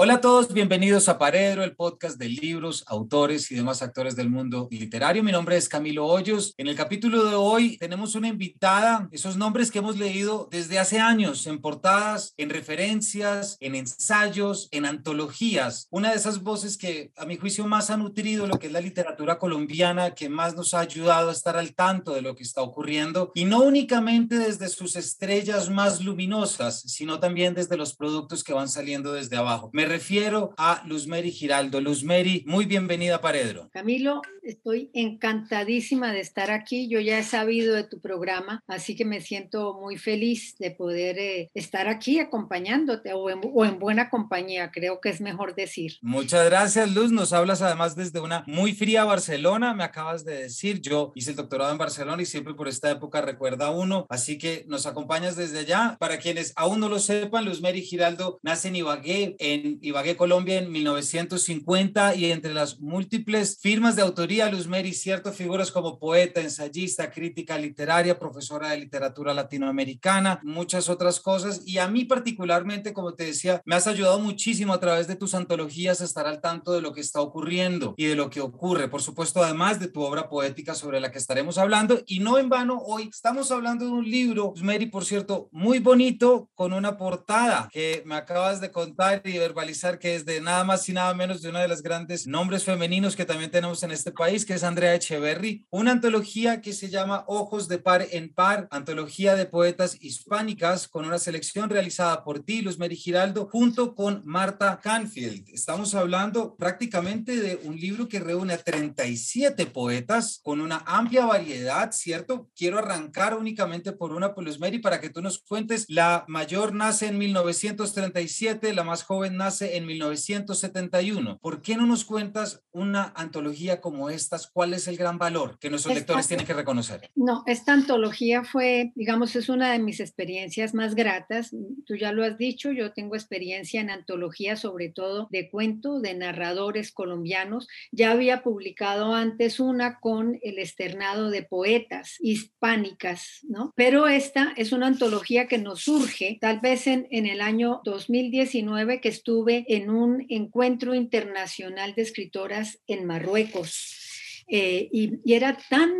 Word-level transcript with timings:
Hola 0.00 0.14
a 0.14 0.20
todos, 0.20 0.52
bienvenidos 0.52 1.08
a 1.08 1.18
Paredro, 1.18 1.64
el 1.64 1.74
podcast 1.74 2.18
de 2.18 2.28
libros, 2.28 2.84
autores 2.86 3.50
y 3.50 3.56
demás 3.56 3.82
actores 3.82 4.14
del 4.14 4.30
mundo 4.30 4.68
literario. 4.70 5.24
Mi 5.24 5.32
nombre 5.32 5.56
es 5.56 5.68
Camilo 5.68 6.06
Hoyos. 6.06 6.54
En 6.56 6.68
el 6.68 6.76
capítulo 6.76 7.24
de 7.24 7.34
hoy 7.34 7.76
tenemos 7.78 8.14
una 8.14 8.28
invitada, 8.28 9.08
esos 9.10 9.36
nombres 9.36 9.72
que 9.72 9.80
hemos 9.80 9.98
leído 9.98 10.48
desde 10.52 10.78
hace 10.78 11.00
años 11.00 11.48
en 11.48 11.60
portadas, 11.60 12.32
en 12.36 12.50
referencias, 12.50 13.56
en 13.58 13.74
ensayos, 13.74 14.68
en 14.70 14.86
antologías. 14.86 15.88
Una 15.90 16.10
de 16.10 16.16
esas 16.16 16.44
voces 16.44 16.78
que 16.78 17.10
a 17.16 17.26
mi 17.26 17.36
juicio 17.36 17.66
más 17.66 17.90
ha 17.90 17.96
nutrido 17.96 18.46
lo 18.46 18.60
que 18.60 18.68
es 18.68 18.72
la 18.72 18.80
literatura 18.80 19.40
colombiana, 19.40 20.14
que 20.14 20.28
más 20.28 20.54
nos 20.54 20.74
ha 20.74 20.78
ayudado 20.78 21.30
a 21.30 21.32
estar 21.32 21.56
al 21.56 21.74
tanto 21.74 22.14
de 22.14 22.22
lo 22.22 22.36
que 22.36 22.44
está 22.44 22.62
ocurriendo 22.62 23.32
y 23.34 23.46
no 23.46 23.62
únicamente 23.62 24.38
desde 24.38 24.68
sus 24.68 24.94
estrellas 24.94 25.70
más 25.70 26.04
luminosas, 26.04 26.82
sino 26.82 27.18
también 27.18 27.54
desde 27.54 27.76
los 27.76 27.96
productos 27.96 28.44
que 28.44 28.52
van 28.52 28.68
saliendo 28.68 29.12
desde 29.12 29.36
abajo. 29.36 29.70
Me 29.72 29.87
refiero 29.88 30.54
a 30.56 30.82
Luzmeri 30.86 31.30
Giraldo. 31.30 31.80
Luzmeri, 31.80 32.44
muy 32.46 32.66
bienvenida 32.66 33.16
a 33.16 33.20
Paredro. 33.20 33.68
Camilo, 33.72 34.22
estoy 34.42 34.90
encantadísima 34.94 36.12
de 36.12 36.20
estar 36.20 36.50
aquí. 36.50 36.88
Yo 36.88 37.00
ya 37.00 37.18
he 37.18 37.24
sabido 37.24 37.74
de 37.74 37.84
tu 37.84 38.00
programa, 38.00 38.62
así 38.66 38.94
que 38.94 39.04
me 39.04 39.20
siento 39.20 39.78
muy 39.80 39.96
feliz 39.96 40.56
de 40.58 40.70
poder 40.70 41.18
eh, 41.18 41.50
estar 41.54 41.88
aquí 41.88 42.18
acompañándote 42.18 43.12
o 43.12 43.30
en, 43.30 43.40
o 43.52 43.64
en 43.64 43.78
buena 43.78 44.10
compañía, 44.10 44.70
creo 44.70 45.00
que 45.00 45.08
es 45.08 45.20
mejor 45.20 45.54
decir. 45.54 45.96
Muchas 46.02 46.44
gracias, 46.44 46.94
Luz. 46.94 47.10
Nos 47.10 47.32
hablas 47.32 47.62
además 47.62 47.96
desde 47.96 48.20
una 48.20 48.44
muy 48.46 48.72
fría 48.72 49.04
Barcelona, 49.04 49.74
me 49.74 49.84
acabas 49.84 50.24
de 50.24 50.42
decir. 50.42 50.80
Yo 50.80 51.12
hice 51.14 51.30
el 51.30 51.36
doctorado 51.36 51.72
en 51.72 51.78
Barcelona 51.78 52.22
y 52.22 52.26
siempre 52.26 52.54
por 52.54 52.68
esta 52.68 52.90
época 52.90 53.20
recuerda 53.20 53.70
uno, 53.70 54.06
así 54.08 54.38
que 54.38 54.64
nos 54.68 54.86
acompañas 54.86 55.36
desde 55.36 55.60
allá. 55.60 55.96
Para 55.98 56.18
quienes 56.18 56.52
aún 56.56 56.80
no 56.80 56.88
lo 56.88 56.98
sepan, 56.98 57.44
Luzmeri 57.44 57.82
Giraldo 57.82 58.38
nace 58.42 58.68
en 58.68 58.76
Ibagué, 58.76 59.36
en 59.38 59.77
Ibagué, 59.82 60.16
Colombia 60.16 60.58
en 60.58 60.70
1950 60.72 62.14
y 62.14 62.32
entre 62.32 62.54
las 62.54 62.80
múltiples 62.80 63.58
firmas 63.60 63.96
de 63.96 64.02
autoría, 64.02 64.50
Luz 64.50 64.66
Mary, 64.66 64.92
ciertas 64.92 65.36
figuras 65.36 65.70
como 65.70 65.98
poeta, 65.98 66.40
ensayista, 66.40 67.10
crítica 67.10 67.58
literaria, 67.58 68.18
profesora 68.18 68.70
de 68.70 68.78
literatura 68.78 69.34
latinoamericana, 69.34 70.40
muchas 70.42 70.88
otras 70.88 71.20
cosas. 71.20 71.62
Y 71.66 71.78
a 71.78 71.88
mí 71.88 72.04
particularmente, 72.04 72.92
como 72.92 73.14
te 73.14 73.24
decía, 73.24 73.62
me 73.64 73.74
has 73.74 73.86
ayudado 73.86 74.18
muchísimo 74.18 74.72
a 74.72 74.80
través 74.80 75.06
de 75.06 75.16
tus 75.16 75.34
antologías 75.34 76.00
a 76.00 76.04
estar 76.04 76.26
al 76.26 76.40
tanto 76.40 76.72
de 76.72 76.80
lo 76.80 76.92
que 76.92 77.00
está 77.00 77.20
ocurriendo 77.20 77.94
y 77.96 78.06
de 78.06 78.16
lo 78.16 78.30
que 78.30 78.40
ocurre. 78.40 78.88
Por 78.88 79.02
supuesto, 79.02 79.42
además 79.42 79.80
de 79.80 79.88
tu 79.88 80.02
obra 80.02 80.28
poética 80.28 80.74
sobre 80.74 81.00
la 81.00 81.12
que 81.12 81.18
estaremos 81.18 81.58
hablando. 81.58 82.02
Y 82.06 82.20
no 82.20 82.38
en 82.38 82.48
vano, 82.48 82.82
hoy 82.84 83.08
estamos 83.12 83.50
hablando 83.50 83.84
de 83.84 83.92
un 83.92 84.10
libro, 84.10 84.52
Luz 84.54 84.62
Mary, 84.62 84.86
por 84.86 85.04
cierto, 85.04 85.48
muy 85.52 85.78
bonito, 85.78 86.50
con 86.54 86.72
una 86.72 86.96
portada 86.96 87.68
que 87.70 88.02
me 88.04 88.14
acabas 88.16 88.60
de 88.60 88.70
contar 88.70 89.22
y 89.24 89.38
verbalizar 89.38 89.67
que 89.68 90.14
es 90.14 90.24
de 90.24 90.40
nada 90.40 90.64
más 90.64 90.88
y 90.88 90.94
nada 90.94 91.12
menos 91.12 91.42
de 91.42 91.50
uno 91.50 91.58
de 91.58 91.68
los 91.68 91.82
grandes 91.82 92.26
nombres 92.26 92.64
femeninos 92.64 93.14
que 93.14 93.26
también 93.26 93.50
tenemos 93.50 93.82
en 93.82 93.90
este 93.90 94.12
país, 94.12 94.46
que 94.46 94.54
es 94.54 94.64
Andrea 94.64 94.94
Echeverry, 94.94 95.66
una 95.68 95.92
antología 95.92 96.62
que 96.62 96.72
se 96.72 96.88
llama 96.88 97.24
Ojos 97.26 97.68
de 97.68 97.78
Par 97.78 98.06
en 98.10 98.32
Par, 98.32 98.66
antología 98.70 99.34
de 99.34 99.44
poetas 99.44 99.98
hispánicas 100.00 100.88
con 100.88 101.04
una 101.04 101.18
selección 101.18 101.68
realizada 101.68 102.24
por 102.24 102.40
ti, 102.40 102.62
Luz 102.62 102.78
Mary 102.78 102.96
Giraldo, 102.96 103.50
junto 103.52 103.94
con 103.94 104.22
Marta 104.24 104.80
Canfield. 104.82 105.50
Estamos 105.50 105.94
hablando 105.94 106.56
prácticamente 106.56 107.36
de 107.36 107.60
un 107.64 107.76
libro 107.76 108.08
que 108.08 108.20
reúne 108.20 108.54
a 108.54 108.62
37 108.62 109.66
poetas 109.66 110.40
con 110.42 110.62
una 110.62 110.82
amplia 110.86 111.26
variedad, 111.26 111.92
¿cierto? 111.92 112.48
Quiero 112.56 112.78
arrancar 112.78 113.36
únicamente 113.36 113.92
por 113.92 114.12
una, 114.12 114.34
por 114.34 114.44
Luz 114.44 114.58
Mary, 114.58 114.78
para 114.78 114.98
que 114.98 115.10
tú 115.10 115.20
nos 115.20 115.42
cuentes. 115.42 115.84
La 115.88 116.24
mayor 116.26 116.74
nace 116.74 117.06
en 117.06 117.18
1937, 117.18 118.72
la 118.72 118.82
más 118.82 119.02
joven 119.02 119.36
nace 119.36 119.57
en 119.62 119.86
1971. 119.86 121.38
¿Por 121.38 121.62
qué 121.62 121.76
no 121.76 121.86
nos 121.86 122.04
cuentas 122.04 122.62
una 122.72 123.12
antología 123.16 123.80
como 123.80 124.10
estas? 124.10 124.46
¿Cuál 124.46 124.74
es 124.74 124.88
el 124.88 124.96
gran 124.96 125.18
valor 125.18 125.58
que 125.58 125.70
nuestros 125.70 125.94
lectores 125.94 126.28
tienen 126.28 126.46
que 126.46 126.54
reconocer? 126.54 127.10
No, 127.14 127.42
esta 127.46 127.72
antología 127.72 128.44
fue, 128.44 128.92
digamos, 128.94 129.34
es 129.36 129.48
una 129.48 129.72
de 129.72 129.78
mis 129.78 130.00
experiencias 130.00 130.74
más 130.74 130.94
gratas. 130.94 131.54
Tú 131.86 131.96
ya 131.96 132.12
lo 132.12 132.24
has 132.24 132.38
dicho, 132.38 132.72
yo 132.72 132.92
tengo 132.92 133.14
experiencia 133.14 133.80
en 133.80 133.90
antología, 133.90 134.56
sobre 134.56 134.88
todo 134.88 135.28
de 135.30 135.50
cuentos, 135.50 136.02
de 136.02 136.14
narradores 136.14 136.92
colombianos. 136.92 137.68
Ya 137.92 138.12
había 138.12 138.42
publicado 138.42 139.14
antes 139.14 139.60
una 139.60 139.98
con 140.00 140.38
el 140.42 140.58
externado 140.58 141.30
de 141.30 141.42
poetas 141.42 142.16
hispánicas, 142.20 143.40
¿no? 143.48 143.72
Pero 143.76 144.06
esta 144.08 144.52
es 144.56 144.72
una 144.72 144.86
antología 144.86 145.48
que 145.48 145.58
nos 145.58 145.82
surge 145.82 146.38
tal 146.40 146.60
vez 146.60 146.86
en, 146.86 147.06
en 147.10 147.26
el 147.26 147.40
año 147.40 147.80
2019 147.84 149.00
que 149.00 149.08
estuve 149.08 149.47
en 149.48 149.90
un 149.90 150.24
encuentro 150.28 150.94
internacional 150.94 151.94
de 151.94 152.02
escritoras 152.02 152.80
en 152.86 153.06
Marruecos 153.06 154.07
eh, 154.48 154.88
y, 154.92 155.18
era 155.32 155.58
tan 155.68 155.90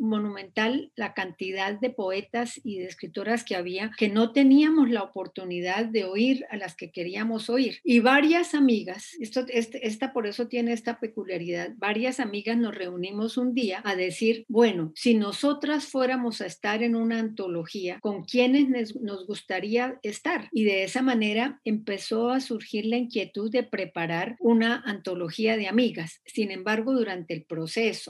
monumental 0.00 0.90
la 0.96 1.14
cantidad 1.14 1.78
de 1.78 1.90
poetas 1.90 2.60
y 2.64 2.78
de 2.78 2.86
escritoras 2.86 3.44
que 3.44 3.54
había 3.54 3.90
que 3.98 4.08
no 4.08 4.32
teníamos 4.32 4.90
la 4.90 5.02
oportunidad 5.02 5.84
de 5.86 6.04
oír 6.04 6.46
a 6.50 6.56
las 6.56 6.74
que 6.74 6.90
queríamos 6.90 7.50
oír. 7.50 7.80
Y 7.84 8.00
varias 8.00 8.54
amigas, 8.54 9.12
esto, 9.20 9.44
este, 9.48 9.86
esta 9.86 10.12
por 10.12 10.26
eso 10.26 10.48
tiene 10.48 10.72
esta 10.72 10.98
peculiaridad, 10.98 11.72
varias 11.76 12.18
amigas 12.20 12.56
nos 12.56 12.74
reunimos 12.74 13.36
un 13.36 13.54
día 13.54 13.82
a 13.84 13.94
decir, 13.94 14.44
bueno, 14.48 14.92
si 14.94 15.14
nosotras 15.14 15.86
fuéramos 15.86 16.40
a 16.40 16.46
estar 16.46 16.82
en 16.82 16.96
una 16.96 17.18
antología, 17.18 17.98
¿con 18.00 18.24
quiénes 18.24 18.96
nos 18.96 19.26
gustaría 19.26 19.98
estar? 20.02 20.48
Y 20.52 20.64
de 20.64 20.84
esa 20.84 21.02
manera 21.02 21.60
empezó 21.64 22.30
a 22.30 22.40
surgir 22.40 22.86
la 22.86 22.96
inquietud 22.96 23.50
de 23.50 23.62
preparar 23.62 24.36
una 24.40 24.82
antología 24.86 25.56
de 25.56 25.68
amigas. 25.68 26.22
Sin 26.24 26.50
embargo, 26.50 26.94
durante 26.94 27.34
el 27.34 27.44
proceso, 27.44 27.65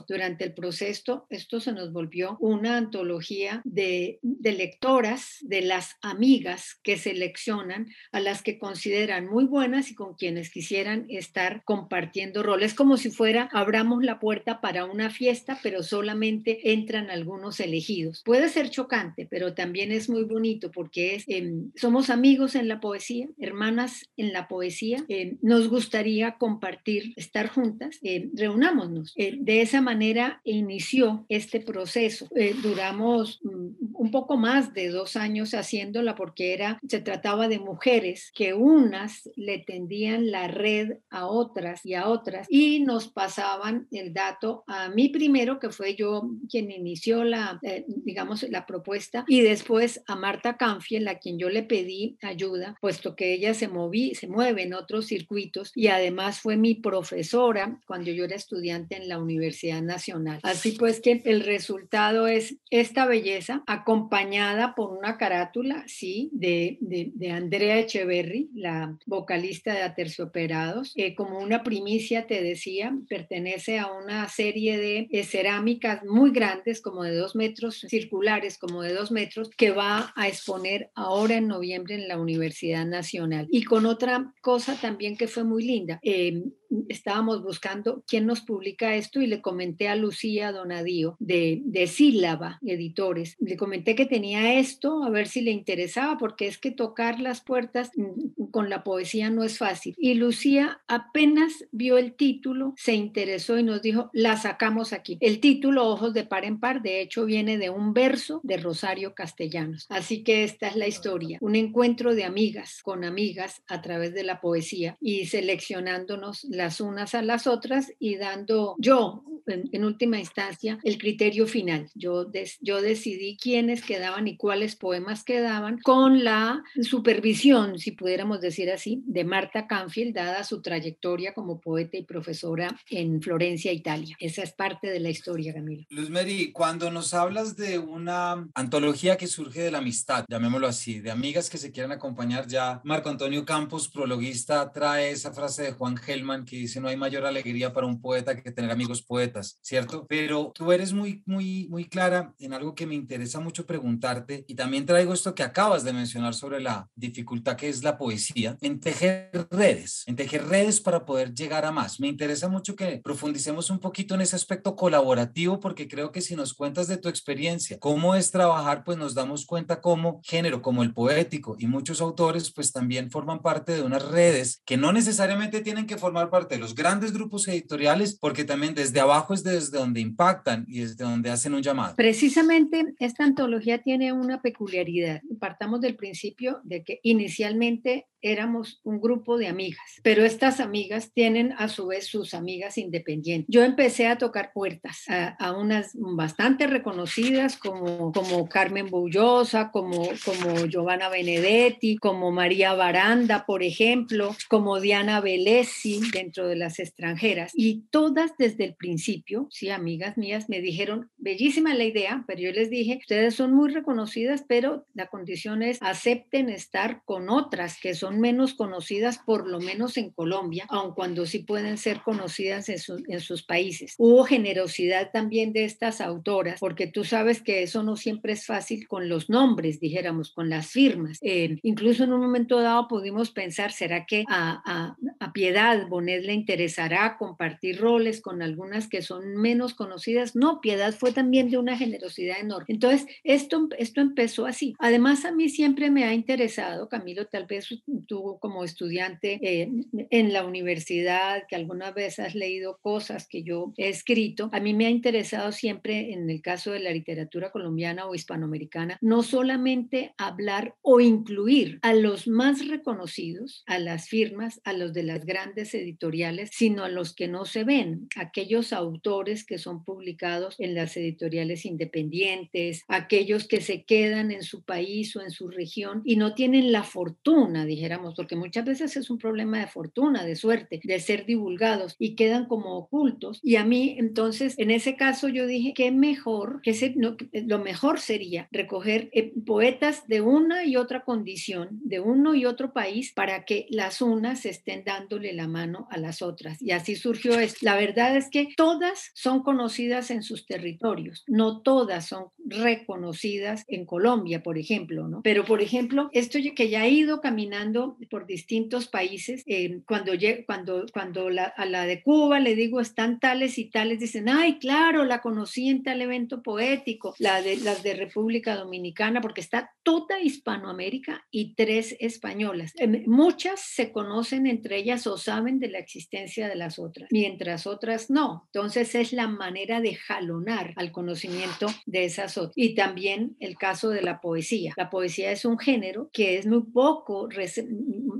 durante 0.07 0.43
el 0.43 0.53
proceso, 0.53 1.25
esto 1.29 1.59
se 1.59 1.71
nos 1.71 1.91
volvió 1.91 2.37
una 2.39 2.77
antología 2.77 3.61
de, 3.65 4.19
de 4.21 4.51
lectoras, 4.51 5.37
de 5.41 5.61
las 5.61 5.95
amigas 6.01 6.79
que 6.83 6.97
seleccionan 6.97 7.87
a 8.11 8.19
las 8.19 8.41
que 8.41 8.59
consideran 8.59 9.27
muy 9.27 9.45
buenas 9.45 9.91
y 9.91 9.95
con 9.95 10.15
quienes 10.15 10.49
quisieran 10.49 11.05
estar 11.09 11.63
compartiendo 11.65 12.43
roles, 12.43 12.73
como 12.73 12.97
si 12.97 13.09
fuera 13.09 13.49
abramos 13.53 14.03
la 14.03 14.19
puerta 14.19 14.61
para 14.61 14.85
una 14.85 15.09
fiesta, 15.09 15.59
pero 15.63 15.83
solamente 15.83 16.71
entran 16.71 17.09
algunos 17.09 17.59
elegidos. 17.59 18.21
Puede 18.23 18.49
ser 18.49 18.69
chocante, 18.69 19.27
pero 19.29 19.53
también 19.53 19.91
es 19.91 20.09
muy 20.09 20.23
bonito 20.23 20.71
porque 20.71 21.15
es, 21.15 21.23
em, 21.27 21.71
somos 21.75 22.09
amigos 22.09 22.55
en 22.55 22.67
la 22.67 22.79
poesía, 22.79 23.27
hermanas 23.39 24.09
en 24.17 24.33
la 24.33 24.47
poesía, 24.47 25.03
em, 25.07 25.37
nos 25.41 25.67
gustaría 25.67 26.37
compartir, 26.37 27.13
estar 27.15 27.47
juntas, 27.47 27.97
em, 28.01 28.31
reunámonos. 28.33 29.13
De 29.47 29.61
esa 29.61 29.79
manera 29.79 30.41
inició 30.43 31.25
este 31.29 31.61
proceso. 31.61 32.27
Eh, 32.35 32.53
duramos 32.61 33.39
mm, 33.43 33.93
un 33.93 34.11
poco 34.11 34.35
más 34.35 34.73
de 34.73 34.89
dos 34.89 35.15
años 35.15 35.53
haciéndola 35.53 36.15
porque 36.15 36.53
era, 36.53 36.81
se 36.85 36.99
trataba 36.99 37.47
de 37.47 37.57
mujeres 37.57 38.29
que 38.35 38.53
unas 38.53 39.29
le 39.37 39.59
tendían 39.59 40.31
la 40.31 40.49
red 40.49 40.97
a 41.09 41.27
otras 41.27 41.85
y 41.85 41.93
a 41.93 42.09
otras 42.09 42.45
y 42.49 42.81
nos 42.81 43.07
pasaban 43.07 43.87
el 43.91 44.13
dato 44.13 44.65
a 44.67 44.89
mí 44.89 45.07
primero, 45.07 45.59
que 45.59 45.69
fue 45.69 45.95
yo 45.95 46.29
quien 46.49 46.69
inició 46.69 47.23
la, 47.23 47.57
eh, 47.63 47.85
digamos, 47.87 48.43
la 48.49 48.65
propuesta 48.65 49.23
y 49.29 49.39
después 49.39 50.03
a 50.07 50.17
Marta 50.17 50.57
Canfiel, 50.57 51.07
a 51.07 51.19
quien 51.19 51.39
yo 51.39 51.49
le 51.49 51.63
pedí 51.63 52.17
ayuda, 52.21 52.75
puesto 52.81 53.15
que 53.15 53.31
ella 53.31 53.53
se, 53.53 53.69
moví, 53.69 54.13
se 54.13 54.27
mueve 54.27 54.63
en 54.63 54.73
otros 54.73 55.07
circuitos 55.07 55.71
y 55.73 55.87
además 55.87 56.41
fue 56.41 56.57
mi 56.57 56.75
profesora 56.75 57.79
cuando 57.87 58.11
yo 58.11 58.25
era 58.25 58.35
estudiante 58.35 58.97
en 58.97 59.07
la 59.07 59.17
universidad 59.17 59.36
Universidad 59.37 59.81
Nacional. 59.81 60.39
Así 60.43 60.71
pues 60.71 60.99
que 60.99 61.21
el 61.25 61.43
resultado 61.43 62.27
es 62.27 62.57
esta 62.69 63.05
belleza 63.05 63.63
acompañada 63.67 64.75
por 64.75 64.97
una 64.97 65.17
carátula, 65.17 65.83
sí, 65.87 66.29
de, 66.33 66.77
de, 66.81 67.31
Andrea 67.31 67.79
Echeverry, 67.79 68.49
la 68.53 68.97
vocalista 69.05 69.73
de 69.73 69.83
Aterciopelados. 69.83 70.93
Eh, 70.95 71.15
como 71.15 71.39
una 71.39 71.63
primicia, 71.63 72.27
te 72.27 72.41
decía, 72.41 72.97
pertenece 73.07 73.79
a 73.79 73.91
una 73.91 74.27
serie 74.27 74.77
de 74.77 75.07
eh, 75.11 75.23
cerámicas 75.23 76.03
muy 76.03 76.31
grandes, 76.31 76.81
como 76.81 77.03
de 77.03 77.15
dos 77.15 77.35
metros, 77.35 77.85
circulares, 77.87 78.57
como 78.57 78.81
de 78.81 78.93
dos 78.93 79.11
metros, 79.11 79.49
que 79.57 79.71
va 79.71 80.13
a 80.15 80.27
exponer 80.27 80.89
ahora 80.95 81.35
en 81.35 81.47
noviembre 81.47 81.95
en 81.95 82.07
la 82.07 82.19
Universidad 82.19 82.85
Nacional. 82.85 83.47
Y 83.51 83.63
con 83.63 83.85
otra 83.85 84.33
cosa 84.41 84.77
también 84.79 85.17
que 85.17 85.27
fue 85.27 85.43
muy 85.43 85.63
linda. 85.63 85.99
Eh, 86.03 86.43
estábamos 86.89 87.43
buscando 87.43 88.03
quién 88.07 88.25
nos 88.25 88.41
publica 88.41 88.95
esto 88.95 89.21
y 89.21 89.27
le 89.27 89.41
comenté 89.41 89.87
a 89.87 89.95
Lucía 89.95 90.51
Donadío 90.51 91.15
de, 91.19 91.61
de 91.65 91.87
Sílaba 91.87 92.59
Editores, 92.65 93.35
le 93.39 93.57
comenté 93.57 93.95
que 93.95 94.05
tenía 94.05 94.59
esto, 94.59 95.03
a 95.03 95.09
ver 95.09 95.27
si 95.27 95.41
le 95.41 95.51
interesaba, 95.51 96.17
porque 96.17 96.47
es 96.47 96.57
que 96.57 96.71
tocar 96.71 97.19
las 97.19 97.41
puertas 97.41 97.91
mm, 97.95 98.45
con 98.51 98.69
la 98.69 98.83
poesía 98.83 99.29
no 99.29 99.43
es 99.43 99.57
fácil. 99.57 99.95
Y 99.97 100.13
Lucía 100.15 100.81
apenas 100.87 101.65
vio 101.71 101.97
el 101.97 102.13
título, 102.13 102.73
se 102.77 102.93
interesó 102.93 103.57
y 103.57 103.63
nos 103.63 103.81
dijo, 103.81 104.09
la 104.13 104.37
sacamos 104.37 104.93
aquí. 104.93 105.17
El 105.21 105.39
título, 105.39 105.87
Ojos 105.87 106.13
de 106.13 106.23
par 106.23 106.45
en 106.45 106.59
par, 106.59 106.81
de 106.81 107.01
hecho 107.01 107.25
viene 107.25 107.57
de 107.57 107.69
un 107.69 107.93
verso 107.93 108.41
de 108.43 108.57
Rosario 108.57 109.13
Castellanos. 109.13 109.85
Así 109.89 110.23
que 110.23 110.43
esta 110.43 110.67
es 110.67 110.75
la 110.75 110.87
historia, 110.87 111.37
un 111.41 111.55
encuentro 111.55 112.15
de 112.15 112.23
amigas 112.23 112.81
con 112.83 113.03
amigas 113.03 113.61
a 113.67 113.81
través 113.81 114.13
de 114.13 114.23
la 114.23 114.41
poesía 114.41 114.97
y 115.01 115.25
seleccionándonos 115.25 116.47
las 116.57 116.81
unas 116.81 117.15
a 117.15 117.21
las 117.21 117.47
otras 117.47 117.93
y 117.99 118.17
dando 118.17 118.75
yo, 118.79 119.23
en, 119.47 119.85
última 119.85 120.19
instancia, 120.19 120.79
el 120.83 120.97
criterio 120.97 121.47
final. 121.47 121.89
Yo, 121.95 122.29
yo 122.61 122.81
decidí 122.81 123.37
quiénes 123.37 123.81
quedaban 123.81 124.27
y 124.27 124.37
cuáles 124.37 124.75
poemas 124.75 125.23
quedaban 125.23 125.79
con 125.79 126.23
la 126.23 126.63
supervisión, 126.81 127.79
si 127.79 127.91
pudiéramos 127.91 128.41
decir 128.41 128.69
así, 128.71 129.03
de 129.05 129.23
Marta 129.23 129.67
Canfield, 129.67 130.15
dada 130.15 130.43
su 130.43 130.61
trayectoria 130.61 131.33
como 131.33 131.61
poeta 131.61 131.97
y 131.97 132.03
profesora 132.03 132.77
en 132.89 133.21
Florencia, 133.21 133.71
Italia. 133.71 134.15
Esa 134.19 134.43
es 134.43 134.51
parte 134.51 134.87
de 134.87 134.99
la 134.99 135.09
historia, 135.09 135.53
Camilo. 135.53 135.85
Luz 135.89 136.09
Mary, 136.09 136.51
cuando 136.51 136.91
nos 136.91 137.13
hablas 137.13 137.55
de 137.55 137.79
una 137.79 138.47
antología 138.53 139.17
que 139.17 139.27
surge 139.27 139.61
de 139.61 139.71
la 139.71 139.77
amistad, 139.79 140.25
llamémoslo 140.27 140.67
así, 140.67 140.99
de 140.99 141.11
amigas 141.11 141.49
que 141.49 141.57
se 141.57 141.71
quieran 141.71 141.91
acompañar, 141.91 142.47
ya 142.47 142.81
Marco 142.83 143.09
Antonio 143.09 143.45
Campos, 143.45 143.87
prologuista, 143.87 144.71
trae 144.71 145.11
esa 145.11 145.31
frase 145.31 145.63
de 145.63 145.71
Juan 145.71 145.97
Gelman 145.97 146.45
que 146.47 146.55
dice, 146.55 146.81
no 146.81 146.87
hay 146.87 146.97
mayor 146.97 147.25
alegría 147.25 147.73
para 147.73 147.85
un 147.85 148.01
poeta 148.01 148.35
que 148.35 148.51
tener 148.51 148.71
amigos 148.71 149.03
poetas, 149.03 149.59
¿cierto? 149.61 150.07
Pero 150.07 150.51
tú 150.55 150.71
eres 150.71 150.93
muy, 150.93 151.21
muy, 151.27 151.67
muy 151.69 151.85
clara 151.85 152.33
en 152.39 152.53
algo 152.53 152.73
que 152.73 152.87
me 152.87 152.95
interesa 152.95 153.39
mucho 153.39 153.67
preguntarte 153.67 154.45
y 154.47 154.55
también 154.55 154.87
traigo 154.87 155.13
esto 155.13 155.35
que 155.35 155.43
acabas 155.43 155.83
de 155.83 155.93
mencionar 155.93 156.33
sobre 156.33 156.59
la 156.59 156.89
dificultad 156.95 157.55
que 157.55 157.69
es 157.69 157.83
la 157.83 157.97
poesía, 157.97 158.57
en 158.61 158.79
tejer 158.79 159.47
redes, 159.51 160.03
en 160.07 160.15
tejer 160.15 160.47
redes 160.47 160.79
para 160.79 161.05
poder 161.05 161.33
llegar 161.33 161.65
a 161.65 161.71
más. 161.71 161.99
Me 161.99 162.07
interesa 162.07 162.47
mucho 162.47 162.75
que 162.75 163.01
profundicemos 163.03 163.69
un 163.69 163.79
poquito 163.79 164.15
en 164.15 164.21
ese 164.21 164.35
aspecto 164.35 164.75
colaborativo 164.75 165.59
porque 165.59 165.87
creo 165.87 166.11
que 166.11 166.21
si 166.21 166.35
nos 166.35 166.53
cuentas 166.53 166.87
de 166.87 166.97
tu 166.97 167.09
experiencia, 167.09 167.77
cómo 167.79 168.15
es 168.15 168.31
trabajar, 168.31 168.83
pues 168.83 168.97
nos 168.97 169.13
damos 169.13 169.45
cuenta 169.45 169.81
cómo 169.81 170.21
género 170.23 170.61
como 170.61 170.83
el 170.83 170.93
poético 170.93 171.55
y 171.59 171.67
muchos 171.67 172.01
autores 172.01 172.51
pues 172.51 172.71
también 172.71 173.11
forman 173.11 173.41
parte 173.41 173.73
de 173.73 173.81
unas 173.81 174.03
redes 174.05 174.61
que 174.65 174.77
no 174.77 174.93
necesariamente 174.93 175.61
tienen 175.61 175.87
que 175.87 175.97
formar 175.97 176.29
parte 176.29 176.36
de 176.45 176.59
los 176.59 176.75
grandes 176.75 177.11
grupos 177.11 177.47
editoriales 177.47 178.17
porque 178.19 178.43
también 178.43 178.75
desde 178.75 178.99
abajo 178.99 179.33
es 179.33 179.43
desde 179.43 179.77
donde 179.79 179.99
impactan 179.99 180.65
y 180.67 180.81
desde 180.81 181.03
donde 181.03 181.31
hacen 181.31 181.53
un 181.53 181.63
llamado. 181.63 181.95
Precisamente 181.95 182.93
esta 182.99 183.23
antología 183.23 183.81
tiene 183.81 184.13
una 184.13 184.41
peculiaridad. 184.41 185.21
Partamos 185.39 185.81
del 185.81 185.95
principio 185.95 186.59
de 186.63 186.83
que 186.83 186.99
inicialmente 187.03 188.07
éramos 188.21 188.81
un 188.83 188.99
grupo 188.99 189.37
de 189.37 189.47
amigas, 189.47 189.99
pero 190.03 190.25
estas 190.25 190.59
amigas 190.59 191.11
tienen 191.13 191.53
a 191.57 191.69
su 191.69 191.87
vez 191.87 192.07
sus 192.07 192.33
amigas 192.33 192.77
independientes. 192.77 193.47
Yo 193.49 193.63
empecé 193.63 194.07
a 194.07 194.17
tocar 194.17 194.51
puertas 194.53 195.03
a, 195.07 195.51
unas 195.53 195.91
bastante 195.93 196.67
reconocidas 196.67 197.57
como, 197.57 198.11
como 198.11 198.49
Carmen 198.49 198.89
Bullosa, 198.89 199.71
como, 199.71 200.09
como 200.25 200.65
Giovanna 200.65 201.09
Benedetti, 201.09 201.97
como 201.97 202.31
María 202.31 202.73
Baranda, 202.73 203.45
por 203.45 203.63
ejemplo, 203.63 204.35
como 204.49 204.79
Diana 204.79 205.21
Velesi 205.21 206.01
dentro 206.27 206.49
de 206.49 206.57
las 206.57 206.79
extranjeras. 206.79 207.53
Y 207.55 207.83
todas 207.89 208.35
desde 208.37 208.65
el 208.65 208.75
principio, 208.75 209.47
sí, 209.49 209.69
amigas 209.69 210.17
mías, 210.17 210.49
me 210.49 210.59
dijeron, 210.59 211.09
bellísima 211.17 211.73
la 211.73 211.85
idea, 211.85 212.25
pero 212.27 212.41
yo 212.41 212.51
les 212.51 212.69
dije, 212.69 212.97
ustedes 212.99 213.33
son 213.33 213.53
muy 213.53 213.71
reconocidas, 213.71 214.43
pero 214.45 214.85
la 214.93 215.07
condición 215.07 215.63
es 215.63 215.77
acepten 215.81 216.49
estar 216.49 217.01
con 217.05 217.29
otras 217.29 217.79
que 217.79 217.93
son 217.93 218.19
menos 218.19 218.53
conocidas, 218.53 219.19
por 219.19 219.47
lo 219.47 219.61
menos 219.61 219.95
en 219.95 220.09
Colombia, 220.11 220.65
aun 220.67 220.93
cuando 220.93 221.25
sí 221.25 221.39
pueden 221.39 221.77
ser 221.77 222.01
conocidas 222.01 222.67
en, 222.67 223.21
sus 223.21 223.43
países. 223.43 223.95
Hubo 223.97 224.25
generosidad 224.25 225.11
también 225.13 225.53
de 225.53 225.63
estas 225.63 226.01
autoras, 226.01 226.59
porque 226.59 226.87
tú 226.87 227.05
sabes 227.05 227.41
que 227.41 227.63
eso 227.63 227.83
no 227.83 227.95
siempre 227.95 228.33
es 228.33 228.45
fácil 228.45 228.85
con 228.89 229.07
los 229.07 229.29
nombres, 229.29 229.79
dijéramos, 229.79 230.33
con 230.33 230.49
las 230.49 230.67
firmas. 230.67 231.19
Eh, 231.21 231.57
incluso 231.63 232.03
en 232.03 232.11
un 232.11 232.19
momento 232.19 232.59
dado 232.59 232.89
pudimos 232.89 233.31
pensar, 233.31 233.71
¿será 233.71 234.05
que 234.05 234.25
a, 234.27 234.61
a, 234.65 234.97
a 235.19 235.31
Piedad 235.31 235.87
Bonet 235.87 236.16
le 236.23 236.33
interesará 236.33 237.17
compartir 237.17 237.79
roles 237.79 238.21
con 238.21 238.41
algunas 238.41 238.87
que 238.87 239.01
son 239.01 239.35
menos 239.35 239.73
conocidas? 239.73 240.35
No, 240.35 240.61
Piedad 240.61 240.93
fue 240.93 241.11
también 241.11 241.49
de 241.49 241.57
una 241.57 241.77
generosidad 241.77 242.39
enorme. 242.39 242.65
Entonces, 242.69 243.07
esto, 243.23 243.69
esto 243.77 244.01
empezó 244.01 244.45
así. 244.45 244.75
Además, 244.79 245.25
a 245.25 245.31
mí 245.31 245.49
siempre 245.49 245.89
me 245.91 246.03
ha 246.03 246.13
interesado, 246.13 246.89
Camilo, 246.89 247.25
tal 247.27 247.45
vez 247.45 247.67
tú 248.07 248.37
como 248.39 248.63
estudiante 248.63 249.39
eh, 249.41 249.69
en 250.09 250.33
la 250.33 250.45
universidad, 250.45 251.43
que 251.47 251.55
alguna 251.55 251.91
vez 251.91 252.19
has 252.19 252.35
leído 252.35 252.77
cosas 252.81 253.27
que 253.27 253.43
yo 253.43 253.73
he 253.77 253.89
escrito, 253.89 254.49
a 254.51 254.59
mí 254.59 254.73
me 254.73 254.85
ha 254.85 254.89
interesado 254.89 255.51
siempre 255.51 256.13
en 256.13 256.29
el 256.29 256.41
caso 256.41 256.71
de 256.71 256.79
la 256.79 256.91
literatura 256.91 257.51
colombiana 257.51 258.05
o 258.05 258.15
hispanoamericana, 258.15 258.97
no 259.01 259.23
solamente 259.23 260.13
hablar 260.17 260.75
o 260.81 260.99
incluir 260.99 261.79
a 261.81 261.93
los 261.93 262.27
más 262.27 262.67
reconocidos, 262.67 263.63
a 263.65 263.79
las 263.79 264.07
firmas, 264.07 264.61
a 264.63 264.73
los 264.73 264.93
de 264.93 265.03
las 265.03 265.25
grandes 265.25 265.73
editoriales, 266.07 266.49
sino 266.53 266.83
a 266.83 266.89
los 266.89 267.13
que 267.13 267.27
no 267.27 267.45
se 267.45 267.63
ven, 267.63 268.07
aquellos 268.15 268.73
autores 268.73 269.45
que 269.45 269.57
son 269.57 269.83
publicados 269.83 270.55
en 270.59 270.73
las 270.73 270.95
editoriales 270.97 271.65
independientes, 271.65 272.83
aquellos 272.87 273.47
que 273.47 273.61
se 273.61 273.83
quedan 273.83 274.31
en 274.31 274.43
su 274.43 274.63
país 274.63 275.15
o 275.15 275.21
en 275.21 275.31
su 275.31 275.49
región 275.49 276.01
y 276.05 276.15
no 276.15 276.33
tienen 276.33 276.71
la 276.71 276.83
fortuna, 276.83 277.65
dijéramos, 277.65 278.15
porque 278.15 278.35
muchas 278.35 278.65
veces 278.65 278.95
es 278.95 279.09
un 279.09 279.17
problema 279.17 279.59
de 279.59 279.67
fortuna, 279.67 280.23
de 280.23 280.35
suerte, 280.35 280.79
de 280.83 280.99
ser 280.99 281.25
divulgados 281.25 281.95
y 281.99 282.15
quedan 282.15 282.45
como 282.45 282.77
ocultos. 282.77 283.39
Y 283.43 283.55
a 283.57 283.65
mí, 283.65 283.95
entonces, 283.99 284.55
en 284.57 284.71
ese 284.71 284.95
caso 284.95 285.27
yo 285.27 285.45
dije, 285.45 285.73
qué 285.75 285.91
mejor, 285.91 286.61
que 286.61 286.73
se, 286.73 286.95
lo 286.95 287.59
mejor 287.59 287.99
sería 287.99 288.47
recoger 288.51 289.09
eh, 289.13 289.33
poetas 289.45 290.07
de 290.07 290.21
una 290.21 290.65
y 290.65 290.75
otra 290.77 291.03
condición, 291.03 291.79
de 291.83 291.99
uno 291.99 292.33
y 292.33 292.45
otro 292.45 292.73
país, 292.73 293.11
para 293.13 293.45
que 293.45 293.67
las 293.69 294.01
unas 294.01 294.45
estén 294.45 294.83
dándole 294.85 295.33
la 295.33 295.47
mano 295.47 295.87
a 295.91 295.96
las 295.97 296.21
otras. 296.21 296.61
Y 296.61 296.71
así 296.71 296.95
surgió 296.95 297.39
esto. 297.39 297.59
La 297.61 297.75
verdad 297.75 298.15
es 298.15 298.29
que 298.29 298.49
todas 298.55 299.11
son 299.13 299.43
conocidas 299.43 300.11
en 300.11 300.23
sus 300.23 300.45
territorios, 300.45 301.23
no 301.27 301.61
todas 301.61 302.07
son 302.07 302.27
reconocidas 302.45 303.63
en 303.67 303.85
Colombia, 303.85 304.41
por 304.43 304.57
ejemplo, 304.57 305.07
¿no? 305.07 305.21
Pero, 305.23 305.45
por 305.45 305.61
ejemplo, 305.61 306.09
esto 306.13 306.37
que 306.55 306.69
ya 306.69 306.85
he 306.85 306.89
ido 306.89 307.21
caminando 307.21 307.97
por 308.09 308.25
distintos 308.25 308.87
países. 308.87 309.43
Eh, 309.45 309.81
cuando 309.85 310.13
cuando, 310.45 310.85
cuando 310.93 311.27
a 311.27 311.65
la 311.65 311.85
de 311.85 312.01
Cuba 312.01 312.39
le 312.39 312.55
digo 312.55 312.79
están 312.79 313.19
tales 313.19 313.57
y 313.57 313.65
tales, 313.69 313.99
dicen, 313.99 314.29
ay, 314.29 314.59
claro, 314.59 315.03
la 315.03 315.21
conocí 315.21 315.69
en 315.69 315.83
tal 315.83 316.01
evento 316.01 316.41
poético, 316.41 317.15
la 317.19 317.41
de, 317.41 317.57
las 317.57 317.83
de 317.83 317.95
República 317.95 318.55
Dominicana, 318.55 319.21
porque 319.21 319.41
está 319.41 319.73
toda 319.83 320.19
Hispanoamérica 320.19 321.25
y 321.31 321.55
tres 321.55 321.95
españolas. 321.99 322.73
Em, 322.75 323.03
muchas 323.07 323.61
se 323.61 323.91
conocen 323.91 324.47
entre 324.47 324.77
ellas 324.77 325.07
o 325.07 325.17
saben 325.17 325.59
de 325.59 325.69
la 325.69 325.76
existencia 325.77 326.47
de 326.47 326.55
las 326.55 326.79
otras, 326.79 327.09
mientras 327.11 327.67
otras 327.67 328.09
no. 328.09 328.43
Entonces 328.53 328.95
es 328.95 329.13
la 329.13 329.27
manera 329.27 329.81
de 329.81 329.95
jalonar 329.95 330.73
al 330.75 330.91
conocimiento 330.91 331.67
de 331.85 332.05
esas 332.05 332.37
otras. 332.37 332.53
Y 332.55 332.75
también 332.75 333.35
el 333.39 333.57
caso 333.57 333.89
de 333.89 334.01
la 334.01 334.21
poesía. 334.21 334.73
La 334.77 334.89
poesía 334.89 335.31
es 335.31 335.45
un 335.45 335.57
género 335.57 336.09
que 336.11 336.37
es 336.37 336.45
muy 336.45 336.63
poco 336.63 337.27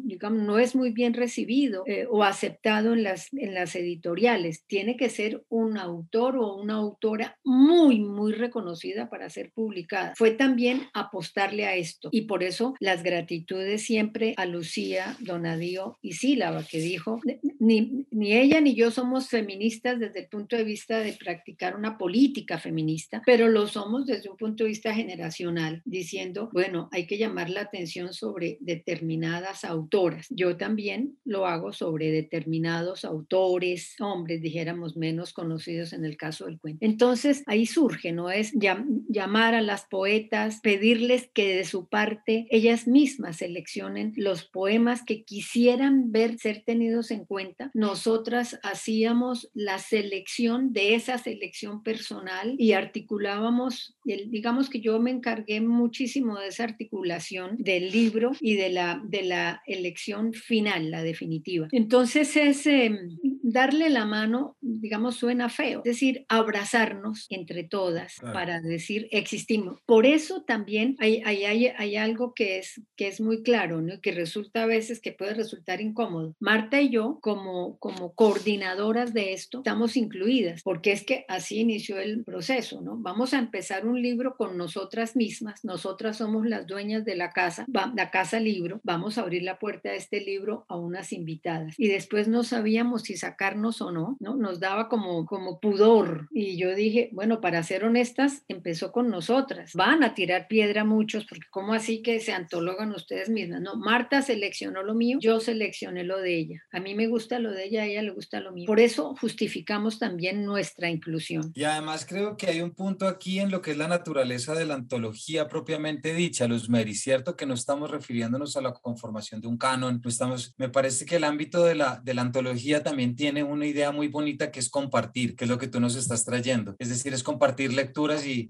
digamos, 0.03 0.41
no 0.41 0.57
es 0.57 0.75
muy 0.75 0.91
bien 0.91 1.13
recibido 1.13 1.83
eh, 1.85 2.07
o 2.09 2.23
aceptado 2.23 2.93
en 2.93 3.03
las, 3.03 3.31
en 3.33 3.53
las 3.53 3.75
editoriales. 3.75 4.63
Tiene 4.65 4.95
que 4.97 5.09
ser 5.09 5.43
un 5.49 5.77
autor 5.77 6.37
o 6.37 6.55
una 6.55 6.75
autora 6.75 7.37
muy, 7.43 7.99
muy 7.99 8.33
reconocida 8.33 9.09
para 9.09 9.29
ser 9.29 9.51
publicada. 9.51 10.13
Fue 10.15 10.31
también 10.31 10.83
apostarle 10.93 11.65
a 11.65 11.75
esto 11.75 12.09
y 12.11 12.21
por 12.21 12.43
eso 12.43 12.73
las 12.79 13.03
gratitudes 13.03 13.83
siempre 13.83 14.33
a 14.37 14.45
Lucía, 14.45 15.15
Donadío 15.19 15.97
y 16.01 16.13
Sílaba, 16.13 16.63
que 16.63 16.79
dijo, 16.79 17.19
ni, 17.59 18.05
ni 18.11 18.33
ella 18.33 18.61
ni 18.61 18.75
yo 18.75 18.91
somos 18.91 19.29
feministas 19.29 19.99
desde 19.99 20.21
el 20.21 20.27
punto 20.27 20.55
de 20.55 20.63
vista 20.63 20.99
de 20.99 21.13
practicar 21.13 21.75
una 21.75 21.97
política 21.97 22.57
feminista, 22.59 23.21
pero 23.25 23.47
lo 23.47 23.67
somos 23.67 24.05
desde 24.05 24.29
un 24.29 24.37
punto 24.37 24.63
de 24.63 24.69
vista 24.69 24.93
generacional, 24.93 25.81
diciendo, 25.85 26.49
bueno, 26.53 26.89
hay 26.91 27.07
que 27.07 27.17
llamar 27.17 27.49
la 27.49 27.61
atención 27.61 28.13
sobre 28.13 28.57
determinadas 28.61 29.63
autoras. 29.63 30.27
Yo 30.29 30.57
también 30.57 31.17
lo 31.25 31.45
hago 31.45 31.73
sobre 31.73 32.11
determinados 32.11 33.05
autores, 33.05 33.95
hombres, 33.99 34.41
dijéramos, 34.41 34.97
menos 34.97 35.33
conocidos 35.33 35.93
en 35.93 36.05
el 36.05 36.17
caso 36.17 36.45
del 36.45 36.59
cuento. 36.59 36.85
Entonces, 36.85 37.43
ahí 37.47 37.65
surge, 37.65 38.11
¿no? 38.11 38.29
Es 38.29 38.53
llamar 38.53 39.55
a 39.55 39.61
las 39.61 39.85
poetas, 39.85 40.59
pedirles 40.61 41.29
que 41.33 41.55
de 41.55 41.63
su 41.63 41.87
parte 41.87 42.47
ellas 42.49 42.87
mismas 42.87 43.37
seleccionen 43.37 44.13
los 44.15 44.45
poemas 44.45 45.03
que 45.03 45.23
quisieran 45.23 46.11
ver 46.11 46.37
ser 46.37 46.63
tenidos 46.65 47.11
en 47.11 47.25
cuenta, 47.25 47.46
no 47.73 47.87
nosotras 47.97 48.59
hacíamos 48.63 49.49
la 49.53 49.79
selección 49.79 50.71
de 50.73 50.93
esa 50.93 51.17
selección 51.17 51.81
personal 51.81 52.55
y 52.59 52.73
articulábamos, 52.73 53.97
digamos 54.03 54.69
que 54.69 54.81
yo 54.81 54.99
me 54.99 55.09
encargué 55.09 55.61
muchísimo 55.61 56.37
de 56.37 56.47
esa 56.47 56.65
articulación 56.65 57.55
del 57.57 57.91
libro 57.91 58.33
y 58.41 58.55
de 58.55 58.69
la, 58.69 59.01
de 59.03 59.23
la 59.23 59.61
elección 59.65 60.33
final, 60.33 60.91
la 60.91 61.01
definitiva. 61.01 61.69
Entonces 61.71 62.35
es 62.35 62.67
em, 62.67 63.17
darle 63.41 63.89
la 63.89 64.05
mano, 64.05 64.57
digamos, 64.61 65.15
suena 65.15 65.49
feo, 65.49 65.79
es 65.79 65.93
decir, 65.93 66.25
abrazarnos 66.27 67.25
entre 67.29 67.63
todas 67.63 68.17
para 68.33 68.61
decir 68.61 69.07
existimos. 69.11 69.81
Por 69.85 70.05
eso 70.05 70.43
también 70.43 70.95
hay, 70.99 71.21
hay, 71.25 71.45
hay, 71.45 71.67
hay, 71.67 71.95
algo 71.95 72.33
que 72.33 72.59
es, 72.59 72.81
que 72.95 73.07
es 73.07 73.21
muy 73.21 73.43
claro, 73.43 73.81
¿no? 73.81 74.01
que 74.01 74.11
resulta 74.11 74.63
a 74.63 74.67
veces 74.67 74.99
que 74.99 75.13
puede 75.13 75.33
resultar 75.33 75.81
incómodo. 75.81 76.35
Marta 76.39 76.81
y 76.81 76.89
yo, 76.89 77.19
como, 77.21 77.36
como 77.79 78.13
coordinadoras 78.13 79.13
de 79.13 79.33
esto, 79.33 79.59
estamos 79.59 79.97
incluidas, 79.97 80.61
porque 80.63 80.91
es 80.91 81.03
que 81.03 81.25
así 81.27 81.59
inició 81.59 81.99
el 81.99 82.23
proceso, 82.23 82.81
¿no? 82.81 82.97
Vamos 82.97 83.33
a 83.33 83.39
empezar 83.39 83.85
un 83.85 84.01
libro 84.01 84.35
con 84.35 84.57
nosotras 84.57 85.15
mismas, 85.15 85.63
nosotras 85.63 86.17
somos 86.17 86.45
las 86.45 86.67
dueñas 86.67 87.05
de 87.05 87.15
la 87.15 87.31
casa, 87.31 87.65
la 87.67 88.11
casa 88.11 88.39
libro, 88.39 88.79
vamos 88.83 89.17
a 89.17 89.21
abrir 89.21 89.43
la 89.43 89.59
puerta 89.59 89.89
de 89.89 89.97
este 89.97 90.21
libro 90.21 90.65
a 90.67 90.77
unas 90.77 91.13
invitadas. 91.13 91.75
Y 91.77 91.87
después 91.87 92.27
no 92.27 92.43
sabíamos 92.43 93.03
si 93.03 93.17
sacarnos 93.17 93.81
o 93.81 93.91
no, 93.91 94.17
¿no? 94.19 94.35
Nos 94.35 94.59
daba 94.59 94.87
como, 94.89 95.25
como 95.25 95.59
pudor. 95.59 96.27
Y 96.31 96.57
yo 96.57 96.73
dije, 96.75 97.09
bueno, 97.11 97.41
para 97.41 97.63
ser 97.63 97.83
honestas, 97.83 98.43
empezó 98.47 98.91
con 98.91 99.09
nosotras. 99.09 99.73
Van 99.73 100.03
a 100.03 100.13
tirar 100.13 100.47
piedra 100.47 100.83
muchos, 100.83 101.25
porque 101.25 101.47
¿cómo 101.51 101.73
así 101.73 102.01
que 102.01 102.19
se 102.19 102.33
antologan 102.33 102.91
ustedes 102.91 103.29
mismas? 103.29 103.61
No, 103.61 103.75
Marta 103.75 104.21
seleccionó 104.21 104.83
lo 104.83 104.93
mío, 104.93 105.17
yo 105.21 105.39
seleccioné 105.39 106.03
lo 106.03 106.19
de 106.19 106.37
ella. 106.37 106.63
A 106.71 106.79
mí 106.79 106.95
me 106.95 107.07
gusta 107.07 107.26
lo 107.39 107.51
de 107.51 107.65
ella, 107.65 107.83
a 107.83 107.85
ella 107.85 108.01
le 108.01 108.11
gusta 108.11 108.39
lo 108.39 108.51
mío. 108.51 108.65
Por 108.65 108.79
eso 108.79 109.15
justificamos 109.19 109.99
también 109.99 110.45
nuestra 110.45 110.89
inclusión. 110.89 111.51
Y 111.53 111.63
además 111.63 112.05
creo 112.07 112.37
que 112.37 112.47
hay 112.47 112.61
un 112.61 112.71
punto 112.71 113.07
aquí 113.07 113.39
en 113.39 113.51
lo 113.51 113.61
que 113.61 113.71
es 113.71 113.77
la 113.77 113.87
naturaleza 113.87 114.53
de 114.53 114.65
la 114.65 114.75
antología 114.75 115.47
propiamente 115.47 116.13
dicha, 116.13 116.47
Luz 116.47 116.69
Mary, 116.69 116.95
¿cierto? 116.95 117.35
Que 117.35 117.45
no 117.45 117.53
estamos 117.53 117.91
refiriéndonos 117.91 118.55
a 118.57 118.61
la 118.61 118.73
conformación 118.73 119.41
de 119.41 119.47
un 119.47 119.57
canon, 119.57 120.01
no 120.03 120.09
estamos, 120.09 120.53
me 120.57 120.69
parece 120.69 121.05
que 121.05 121.17
el 121.17 121.23
ámbito 121.23 121.63
de 121.63 121.75
la, 121.75 122.01
de 122.03 122.13
la 122.13 122.21
antología 122.21 122.83
también 122.83 123.15
tiene 123.15 123.43
una 123.43 123.65
idea 123.65 123.91
muy 123.91 124.07
bonita 124.07 124.51
que 124.51 124.59
es 124.59 124.69
compartir, 124.69 125.35
que 125.35 125.45
es 125.45 125.49
lo 125.49 125.57
que 125.57 125.67
tú 125.67 125.79
nos 125.79 125.95
estás 125.95 126.25
trayendo. 126.25 126.75
Es 126.79 126.89
decir, 126.89 127.13
es 127.13 127.23
compartir 127.23 127.73
lecturas 127.73 128.25
y, 128.25 128.47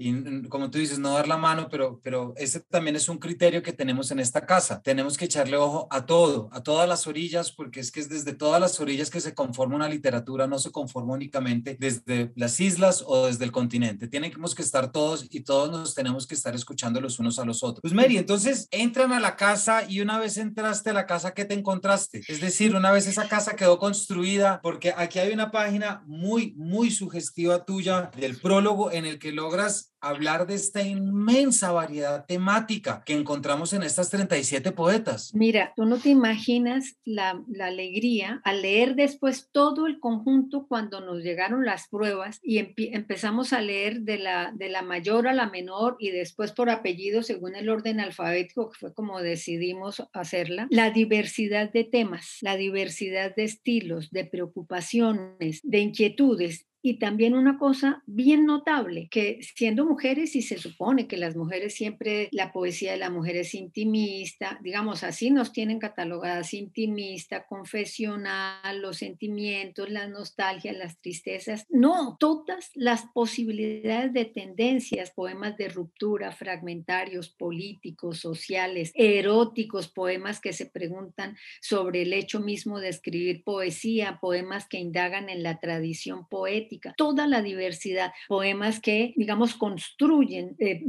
como 0.50 0.70
tú 0.70 0.78
dices, 0.78 1.00
no 1.00 1.14
dar 1.14 1.28
la 1.28 1.38
mano, 1.38 1.68
pero, 1.70 2.00
pero 2.04 2.34
ese 2.38 2.60
también 2.60 2.96
es 2.96 3.10
un 3.10 3.18
criterio 3.18 3.62
que 3.62 3.74
tenemos 3.74 4.12
en 4.12 4.20
esta 4.20 4.46
casa. 4.46 4.82
Tenemos 4.82 5.18
que 5.18 5.26
echarle 5.26 5.58
ojo 5.58 5.88
a 5.92 6.06
todo, 6.06 6.50
a 6.52 6.62
todas 6.62 6.88
las 6.88 7.08
orillas, 7.08 7.52
porque 7.52 7.80
es 7.80 7.92
que 7.92 8.00
es 8.00 8.10
desde 8.10 8.34
todas 8.34 8.60
las 8.60 8.67
orillas 8.80 9.10
que 9.10 9.22
se 9.22 9.34
conforma 9.34 9.76
una 9.76 9.90
literatura, 9.90 10.48
no 10.48 10.60
se 10.60 10.72
conforma 10.72 11.14
únicamente 11.14 11.78
desde 11.80 12.32
las 12.36 12.60
islas 12.60 13.04
o 13.06 13.28
desde 13.28 13.46
el 13.46 13.52
continente. 13.52 14.08
Tenemos 14.08 14.56
que 14.56 14.62
estar 14.62 14.92
todos 14.92 15.28
y 15.30 15.42
todos 15.42 15.72
nos 15.72 15.96
tenemos 15.96 16.28
que 16.28 16.36
estar 16.36 16.56
escuchando 16.56 17.02
los 17.02 17.20
unos 17.20 17.40
a 17.40 17.46
los 17.46 17.64
otros. 17.64 17.82
Pues 17.82 17.94
Mary, 17.94 18.18
entonces 18.18 18.68
entran 18.72 19.14
a 19.14 19.20
la 19.20 19.36
casa 19.36 19.90
y 19.90 20.02
una 20.02 20.20
vez 20.20 20.38
entraste 20.38 20.90
a 20.90 20.94
la 20.94 21.06
casa, 21.06 21.34
¿qué 21.34 21.46
te 21.46 21.54
encontraste? 21.54 22.22
Es 22.28 22.42
decir, 22.42 22.76
una 22.76 22.92
vez 22.92 23.08
esa 23.08 23.28
casa 23.28 23.56
quedó 23.56 23.80
construida, 23.80 24.60
porque 24.62 24.94
aquí 24.96 25.20
hay 25.20 25.32
una 25.32 25.52
página 25.52 26.04
muy, 26.06 26.54
muy 26.58 26.92
sugestiva 26.92 27.66
tuya 27.66 28.12
del 28.16 28.38
prólogo 28.38 28.92
en 28.92 29.06
el 29.06 29.20
que 29.20 29.32
logras 29.32 29.94
hablar 30.02 30.48
de 30.48 30.56
esta 30.56 30.82
inmensa 30.82 31.72
variedad 31.72 32.26
temática 32.26 33.04
que 33.06 33.14
encontramos 33.14 33.74
en 33.74 33.84
estas 33.84 34.10
37 34.10 34.72
poetas. 34.72 35.34
Mira, 35.34 35.74
tú 35.76 35.86
no 35.86 35.98
te 35.98 36.10
imaginas 36.10 36.98
la, 37.04 37.42
alegría 37.60 38.42
al 38.44 38.62
leer 38.62 38.96
después 38.96 39.50
todo 39.52 39.88
el 39.88 40.00
conjunto 40.00 40.68
cuando 40.68 41.02
nos 41.02 41.24
llegaron 41.24 41.66
las 41.66 41.88
pruebas 41.90 42.40
y 42.44 42.60
empezamos 42.78 43.54
a 43.54 43.62
leer 43.62 44.02
de 44.02 44.20
la, 44.20 44.52
de 44.56 44.70
la 44.70 44.82
mayor 44.82 45.28
a 45.28 45.34
la 45.34 45.50
menor 45.50 45.98
y 46.00 46.12
después 46.12 46.52
por 46.52 46.70
apellido 46.70 47.24
según 47.24 47.56
el 47.56 47.70
orden 47.70 48.00
alfabético, 48.00 48.70
que 48.70 48.80
fue 48.80 48.94
como 48.94 49.22
decidimos 49.22 50.04
hacerla, 50.14 50.68
la 50.70 50.92
diversidad 50.92 51.72
de 51.72 51.84
temas, 51.84 52.38
la 52.42 52.56
diversidad 52.56 53.36
de 53.36 53.44
estilos, 53.44 54.12
de 54.12 54.26
preocupaciones, 54.26 55.62
de 55.64 55.80
inquietudes 55.80 56.68
y 56.88 57.00
también 57.00 57.34
una 57.34 57.58
cosa 57.58 58.02
bien 58.06 58.46
notable, 58.46 59.10
que 59.12 59.40
siendo 59.42 59.86
mujeres, 59.86 60.38
y 60.38 60.42
se 60.42 60.58
supone 60.58 61.06
que 61.06 61.18
las 61.18 61.36
mujeres 61.36 61.76
siempre, 61.76 62.30
la 62.32 62.54
poesía 62.54 62.94
de 62.94 62.98
la 62.98 63.10
mujer 63.10 63.36
es 63.36 63.54
intimista, 63.54 64.58
digamos 64.64 65.04
así 65.04 65.30
nos 65.30 65.52
tienen 65.52 65.80
catalogadas 65.80 66.54
intimista, 66.54 67.46
confesional, 67.46 68.82
los 68.82 68.98
sentimientos, 69.00 69.90
las 69.90 70.10
nostalgias, 70.10 70.78
las 70.78 70.98
tristezas. 71.02 71.66
No, 71.70 72.16
todas 72.22 72.72
las 72.74 73.04
posibilidades 73.14 74.14
de 74.14 74.24
tendencias, 74.24 75.12
poemas 75.12 75.58
de 75.58 75.68
ruptura, 75.68 76.32
fragmentarios, 76.32 77.28
políticos, 77.28 78.20
sociales, 78.20 78.94
eróticos, 78.96 79.90
poemas 79.90 80.40
que 80.40 80.54
se 80.54 80.66
preguntan 80.66 81.36
sobre 81.60 82.04
el 82.04 82.14
hecho 82.14 82.40
mismo 82.40 82.80
de 82.80 82.88
escribir 82.88 83.44
poesía, 83.44 84.20
poemas 84.22 84.70
que 84.70 84.80
indagan 84.80 85.30
en 85.30 85.44
la 85.44 85.60
tradición 85.60 86.30
poética 86.30 86.77
toda 86.96 87.28
la 87.28 87.42
diversidad, 87.42 88.12
poemas 88.28 88.80
que, 88.80 89.14
digamos, 89.16 89.56
construyen 89.56 90.56
eh, 90.60 90.82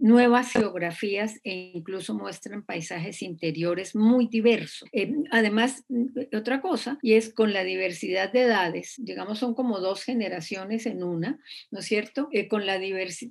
nuevas 0.00 0.52
geografías 0.52 1.40
e 1.44 1.72
incluso 1.74 2.14
muestran 2.14 2.62
paisajes 2.64 3.22
interiores 3.22 3.94
muy 3.94 4.26
diversos. 4.28 4.88
Eh, 4.92 5.12
además, 5.30 5.84
otra 6.36 6.60
cosa, 6.60 6.98
y 7.02 7.14
es 7.14 7.32
con 7.32 7.52
la 7.52 7.64
diversidad 7.64 8.32
de 8.32 8.42
edades, 8.42 8.94
digamos, 8.98 9.38
son 9.38 9.54
como 9.54 9.78
dos 9.80 10.02
generaciones 10.02 10.86
en 10.86 11.02
una, 11.02 11.38
¿no 11.70 11.80
es 11.80 11.86
cierto? 11.86 12.28
Eh, 12.32 12.48
con 12.48 12.66
la 12.66 12.82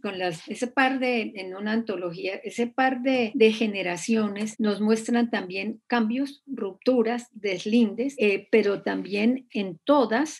con 0.01 0.17
las, 0.17 0.47
ese 0.47 0.67
par 0.67 0.99
de, 0.99 1.33
en 1.35 1.55
una 1.55 1.73
antología, 1.73 2.35
ese 2.35 2.67
par 2.67 3.01
de, 3.01 3.31
de 3.33 3.51
generaciones 3.51 4.59
nos 4.59 4.79
muestran 4.79 5.29
también 5.29 5.81
cambios, 5.87 6.41
rupturas, 6.47 7.27
deslindes, 7.33 8.15
pero 8.49 8.81
también 8.81 9.47
en 9.51 9.79
todas, 9.83 10.37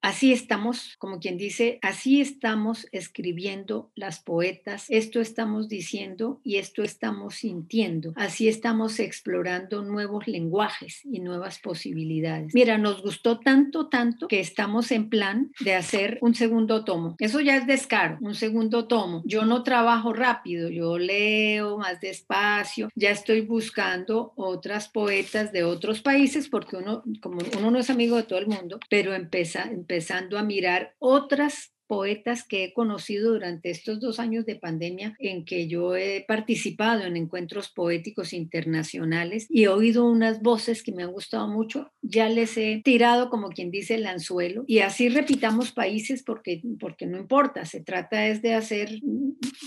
así 0.00 0.32
estamos 0.32 0.85
como 0.98 1.18
quien 1.18 1.36
dice, 1.36 1.78
así 1.82 2.20
estamos 2.20 2.86
escribiendo 2.92 3.90
las 3.94 4.20
poetas, 4.20 4.86
esto 4.88 5.20
estamos 5.20 5.68
diciendo 5.68 6.40
y 6.44 6.56
esto 6.56 6.82
estamos 6.82 7.36
sintiendo, 7.36 8.12
así 8.16 8.48
estamos 8.48 9.00
explorando 9.00 9.82
nuevos 9.82 10.26
lenguajes 10.26 11.00
y 11.04 11.20
nuevas 11.20 11.58
posibilidades. 11.58 12.54
Mira, 12.54 12.78
nos 12.78 13.02
gustó 13.02 13.40
tanto, 13.40 13.88
tanto 13.88 14.28
que 14.28 14.40
estamos 14.40 14.90
en 14.90 15.08
plan 15.08 15.52
de 15.60 15.74
hacer 15.74 16.18
un 16.20 16.34
segundo 16.34 16.84
tomo. 16.84 17.16
Eso 17.18 17.40
ya 17.40 17.56
es 17.56 17.66
descaro, 17.66 18.18
un 18.20 18.34
segundo 18.34 18.86
tomo. 18.86 19.22
Yo 19.24 19.44
no 19.44 19.62
trabajo 19.62 20.12
rápido, 20.12 20.68
yo 20.68 20.98
leo 20.98 21.78
más 21.78 22.00
despacio, 22.00 22.90
ya 22.94 23.10
estoy 23.10 23.40
buscando 23.40 24.32
otras 24.36 24.88
poetas 24.88 25.52
de 25.52 25.64
otros 25.64 26.02
países 26.02 26.48
porque 26.48 26.76
uno, 26.76 27.02
como 27.20 27.38
uno 27.58 27.70
no 27.70 27.78
es 27.78 27.90
amigo 27.90 28.16
de 28.16 28.22
todo 28.22 28.38
el 28.38 28.46
mundo, 28.46 28.78
pero 28.88 29.14
empieza, 29.14 29.64
empezando 29.64 30.38
a 30.38 30.42
mirar 30.42 30.75
otras 30.98 31.75
poetas 31.86 32.44
que 32.44 32.64
he 32.64 32.72
conocido 32.72 33.32
durante 33.32 33.70
estos 33.70 34.00
dos 34.00 34.18
años 34.18 34.46
de 34.46 34.56
pandemia 34.56 35.14
en 35.18 35.44
que 35.44 35.68
yo 35.68 35.96
he 35.96 36.24
participado 36.26 37.04
en 37.04 37.16
encuentros 37.16 37.68
poéticos 37.68 38.32
internacionales 38.32 39.46
y 39.48 39.64
he 39.64 39.68
oído 39.68 40.04
unas 40.04 40.42
voces 40.42 40.82
que 40.82 40.92
me 40.92 41.02
han 41.02 41.12
gustado 41.12 41.48
mucho. 41.48 41.92
Ya 42.02 42.28
les 42.28 42.56
he 42.56 42.80
tirado, 42.84 43.30
como 43.30 43.50
quien 43.50 43.70
dice, 43.70 43.94
el 43.96 44.06
anzuelo 44.06 44.64
y 44.66 44.80
así 44.80 45.08
repitamos 45.08 45.72
países 45.72 46.22
porque, 46.22 46.62
porque 46.78 47.06
no 47.06 47.18
importa, 47.18 47.64
se 47.64 47.80
trata 47.80 48.26
es 48.26 48.42
de 48.42 48.54
hacer 48.54 49.00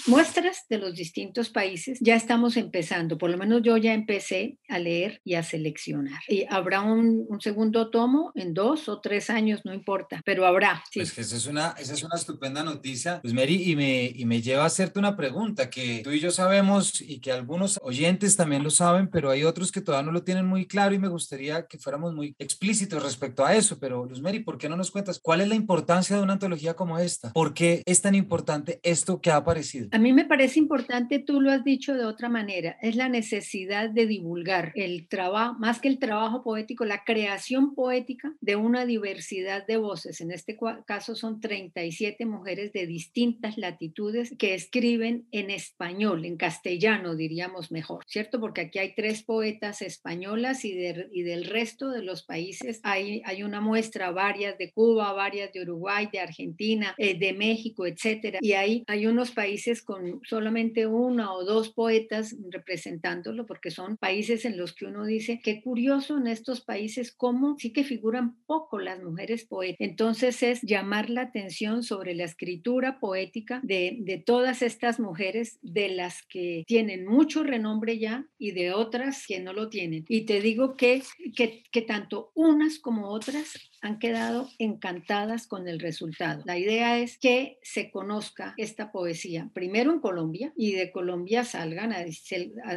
muestras 0.07 0.65
de 0.69 0.77
los 0.77 0.95
distintos 0.95 1.49
países. 1.49 1.99
Ya 2.01 2.15
estamos 2.15 2.57
empezando, 2.57 3.17
por 3.17 3.29
lo 3.29 3.37
menos 3.37 3.61
yo 3.63 3.77
ya 3.77 3.93
empecé 3.93 4.59
a 4.67 4.79
leer 4.79 5.21
y 5.23 5.35
a 5.35 5.43
seleccionar. 5.43 6.21
Y 6.27 6.45
habrá 6.49 6.81
un, 6.81 7.27
segundo 7.39 7.89
tomo 7.89 8.31
en 8.35 8.53
dos 8.53 8.89
o 8.89 8.99
tres 8.99 9.29
años, 9.29 9.61
no 9.63 9.73
importa, 9.73 10.21
pero 10.25 10.45
habrá. 10.45 10.83
Sí. 10.91 10.99
Pues 10.99 11.13
que 11.13 11.21
esa 11.21 11.37
es 11.37 12.03
estupenda 12.15 12.63
noticia, 12.63 13.21
pues 13.21 13.33
y 13.33 13.75
me, 13.75 14.05
y 14.05 14.25
me 14.25 14.41
lleva 14.41 14.63
a 14.63 14.67
hacerte 14.67 14.99
una 14.99 15.15
pregunta 15.15 15.69
que 15.69 16.01
tú 16.03 16.11
y 16.11 16.19
yo 16.19 16.31
sabemos 16.31 17.01
y 17.01 17.19
que 17.19 17.31
algunos 17.31 17.79
oyentes 17.81 18.35
también 18.35 18.63
lo 18.63 18.69
saben, 18.69 19.09
pero 19.09 19.29
hay 19.29 19.43
otros 19.43 19.71
que 19.71 19.81
todavía 19.81 20.05
no 20.05 20.11
lo 20.11 20.23
tienen 20.23 20.45
muy 20.45 20.65
claro 20.67 20.93
y 20.93 20.99
me 20.99 21.07
gustaría 21.07 21.65
que 21.67 21.77
fuéramos 21.77 22.13
muy 22.13 22.35
explícitos 22.39 23.01
respecto 23.01 23.45
a 23.45 23.55
eso. 23.55 23.79
Pero 23.79 24.05
Luz 24.05 24.21
¿por 24.45 24.57
qué 24.57 24.69
no 24.69 24.77
nos 24.77 24.91
cuentas 24.91 25.19
cuál 25.19 25.41
es 25.41 25.47
la 25.47 25.55
importancia 25.55 26.15
de 26.15 26.21
una 26.21 26.33
antología 26.33 26.73
como 26.73 26.99
esta? 26.99 27.31
¿Por 27.33 27.53
qué 27.53 27.83
es 27.85 28.01
tan 28.01 28.15
importante 28.15 28.79
esto 28.83 29.21
que 29.21 29.31
ha 29.31 29.37
aparecido? 29.37 29.89
A 29.91 29.99
mí 29.99 30.13
me 30.13 30.25
parece 30.25 30.59
importante, 30.59 31.19
tú 31.19 31.41
lo 31.41 31.51
has 31.51 31.63
dicho 31.63 31.93
de 31.93 32.05
otra 32.05 32.29
manera, 32.29 32.77
es 32.81 32.95
la 32.95 33.09
necesidad 33.09 33.89
de 33.89 34.05
divulgar 34.05 34.71
el 34.75 35.07
trabajo, 35.07 35.57
más 35.59 35.79
que 35.79 35.87
el 35.87 35.99
trabajo 35.99 36.43
poético, 36.43 36.85
la 36.85 37.03
creación 37.03 37.75
poética 37.75 38.33
de 38.41 38.55
una 38.55 38.85
diversidad 38.85 39.65
de 39.65 39.77
voces. 39.77 40.21
En 40.21 40.31
este 40.31 40.57
caso 40.85 41.15
son 41.15 41.39
35 41.39 41.69
17 41.99 42.25
mujeres 42.25 42.71
de 42.71 42.87
distintas 42.87 43.57
latitudes 43.57 44.33
que 44.37 44.53
escriben 44.53 45.27
en 45.31 45.49
español, 45.49 46.23
en 46.25 46.37
castellano 46.37 47.15
diríamos 47.15 47.71
mejor, 47.71 48.05
¿cierto? 48.07 48.39
Porque 48.39 48.61
aquí 48.61 48.79
hay 48.79 48.95
tres 48.95 49.23
poetas 49.23 49.81
españolas 49.81 50.63
y, 50.63 50.71
y 50.71 51.23
del 51.23 51.45
resto 51.45 51.89
de 51.89 52.01
los 52.01 52.23
países 52.23 52.79
hay, 52.83 53.21
hay 53.25 53.43
una 53.43 53.59
muestra, 53.59 54.11
varias 54.11 54.57
de 54.57 54.71
Cuba, 54.71 55.11
varias 55.11 55.51
de 55.51 55.61
Uruguay, 55.61 56.07
de 56.11 56.19
Argentina, 56.19 56.95
eh, 56.97 57.17
de 57.17 57.33
México, 57.33 57.85
etcétera. 57.85 58.39
Y 58.41 58.53
ahí 58.53 58.83
hay 58.87 59.05
unos 59.05 59.31
países 59.31 59.81
con 59.81 60.21
solamente 60.23 60.87
una 60.87 61.33
o 61.33 61.43
dos 61.43 61.69
poetas 61.69 62.35
representándolo, 62.49 63.45
porque 63.45 63.71
son 63.71 63.97
países 63.97 64.45
en 64.45 64.57
los 64.57 64.73
que 64.73 64.85
uno 64.85 65.05
dice, 65.05 65.41
qué 65.43 65.61
curioso 65.61 66.17
en 66.17 66.27
estos 66.27 66.61
países 66.61 67.11
cómo 67.11 67.57
sí 67.59 67.73
que 67.73 67.83
figuran 67.83 68.37
poco 68.45 68.79
las 68.79 69.01
mujeres 69.03 69.45
poetas. 69.45 69.77
Entonces 69.79 70.41
es 70.43 70.61
llamar 70.61 71.09
la 71.09 71.23
atención 71.23 71.83
sobre 71.89 72.13
la 72.13 72.23
escritura 72.23 72.99
poética 72.99 73.59
de, 73.63 74.23
todas 74.25 74.61
estas 74.61 74.99
mujeres, 74.99 75.57
de 75.63 75.89
las 75.89 76.21
que 76.21 76.63
tienen 76.67 77.05
mucho 77.05 77.43
renombre 77.43 77.97
ya 77.97 78.27
y 78.37 78.51
de 78.51 78.73
otras 78.73 79.25
que 79.27 79.39
no 79.39 79.53
lo 79.53 79.69
tienen. 79.69 80.05
Y 80.07 80.21
te 80.21 80.39
digo 80.39 80.77
que, 80.77 81.01
que 81.35 81.81
tanto 81.81 82.31
unas 82.35 82.77
como 82.77 83.09
otras 83.09 83.68
han 83.81 83.99
quedado 83.99 84.49
encantadas 84.57 85.47
con 85.47 85.67
el 85.67 85.79
resultado. 85.79 86.43
La 86.45 86.57
idea 86.57 86.99
es 86.99 87.17
que 87.17 87.57
se 87.61 87.91
conozca 87.91 88.53
esta 88.57 88.91
poesía, 88.91 89.49
primero 89.53 89.91
en 89.91 89.99
Colombia, 89.99 90.53
y 90.55 90.73
de 90.73 90.91
Colombia 90.91 91.43
salgan 91.43 91.93
a, 91.93 92.05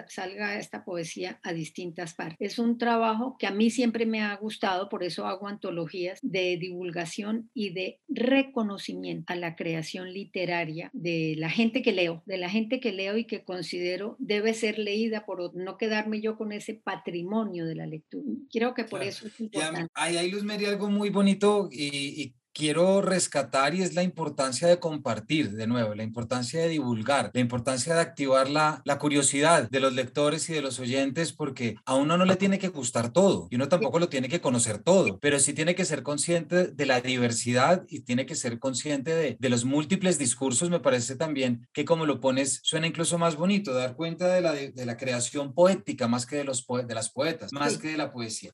salga 0.09 0.59
esta 0.59 0.85
poesía 0.85 1.41
a 1.43 1.53
distintas 1.53 2.15
partes. 2.15 2.37
Es 2.41 2.59
un 2.59 2.79
trabajo 2.79 3.37
que 3.39 3.47
a 3.47 3.51
mí 3.51 3.71
siempre 3.71 4.07
me 4.07 4.23
ha 4.23 4.35
gustado, 4.37 4.89
por 4.89 5.03
eso 5.03 5.27
hago 5.27 5.49
antologías 5.49 6.19
de 6.23 6.57
divulgación 6.57 7.51
y 7.55 7.71
de 7.71 8.01
reconocimiento 8.09 9.33
a 9.33 9.37
la 9.37 9.57
creación 9.57 10.13
literaria 10.13 10.91
de 10.93 11.35
la 11.39 11.51
gente 11.51 11.83
que 11.83 11.93
leo, 11.93 12.23
de 12.27 12.39
la 12.39 12.49
gente 12.49 12.81
que 12.81 12.93
leo 12.93 13.17
y 13.17 13.25
que 13.25 13.45
considero 13.45 14.17
debe 14.19 14.55
ser 14.55 14.79
leída 14.79 15.25
por 15.25 15.55
no 15.55 15.77
quedarme 15.77 16.21
yo 16.21 16.37
con 16.37 16.53
ese 16.53 16.75
patrimonio 16.75 17.67
de 17.67 17.75
la 17.75 17.87
lectura. 17.87 18.25
Creo 18.53 18.75
que 18.75 18.85
por 18.85 19.03
eso 19.03 19.27
es 19.27 19.41
importante. 19.41 19.91
Hay, 19.95 20.17
hay 20.17 20.31
Luz 20.31 20.45
Mary, 20.45 20.67
algo 20.67 20.92
muy 20.93 21.11
bonito 21.11 21.69
y, 21.71 22.23
y 22.23 22.37
quiero 22.53 23.03
rescatar 23.03 23.75
y 23.75 23.83
es 23.83 23.95
la 23.95 24.03
importancia 24.03 24.69
de 24.69 24.79
compartir, 24.79 25.53
de 25.53 25.67
nuevo, 25.67 25.95
la 25.95 26.03
importancia 26.03 26.61
de 26.61 26.69
divulgar, 26.69 27.31
la 27.33 27.41
importancia 27.41 27.95
de 27.95 28.01
activar 28.01 28.49
la, 28.49 28.83
la, 28.85 28.99
curiosidad 28.99 29.69
de 29.71 29.81
los 29.81 29.93
lectores 29.95 30.49
y 30.49 30.53
de 30.53 30.63
los 30.63 30.79
oyentes, 30.79 31.33
porque 31.33 31.77
a 31.85 31.95
uno 31.95 32.17
no 32.17 32.25
le 32.25 32.37
tiene 32.37 32.59
que 32.59 32.69
gustar 32.69 33.13
todo 33.13 33.49
y 33.51 33.57
uno 33.57 33.69
tampoco 33.69 33.99
lo 33.99 34.09
tiene 34.09 34.29
que 34.29 34.41
conocer 34.41 34.79
todo, 34.79 35.19
pero 35.19 35.39
sí 35.39 35.53
tiene 35.53 35.75
que 35.75 35.85
ser 35.85 36.03
consciente 36.03 36.69
de 36.69 36.87
la 36.87 37.01
diversidad 37.01 37.85
y 37.89 38.01
tiene 38.01 38.27
que 38.27 38.35
ser 38.35 38.59
consciente 38.59 39.15
de, 39.15 39.37
de 39.39 39.49
los 39.49 39.65
múltiples 39.65 40.19
discursos. 40.19 40.71
Me 40.71 40.81
parece 40.81 41.17
también 41.17 41.67
que 41.73 41.85
como 41.85 42.07
lo 42.07 42.21
pones, 42.21 42.61
suena 42.63 42.87
incluso 42.87 43.19
más 43.19 43.37
bonito, 43.37 43.75
dar 43.75 43.97
cuenta 43.97 44.29
de 44.29 44.41
la, 44.41 44.53
de, 44.53 44.87
la 44.87 44.97
creación 44.97 45.55
poética 45.55 46.09
más 46.09 46.27
que 46.27 46.37
de, 46.37 46.45
los 46.45 46.67
de 46.87 46.95
las 46.95 47.11
poetas, 47.11 47.53
más 47.53 47.79
que 47.79 47.89
de 47.89 47.97
la 47.97 48.13
poesía. 48.13 48.53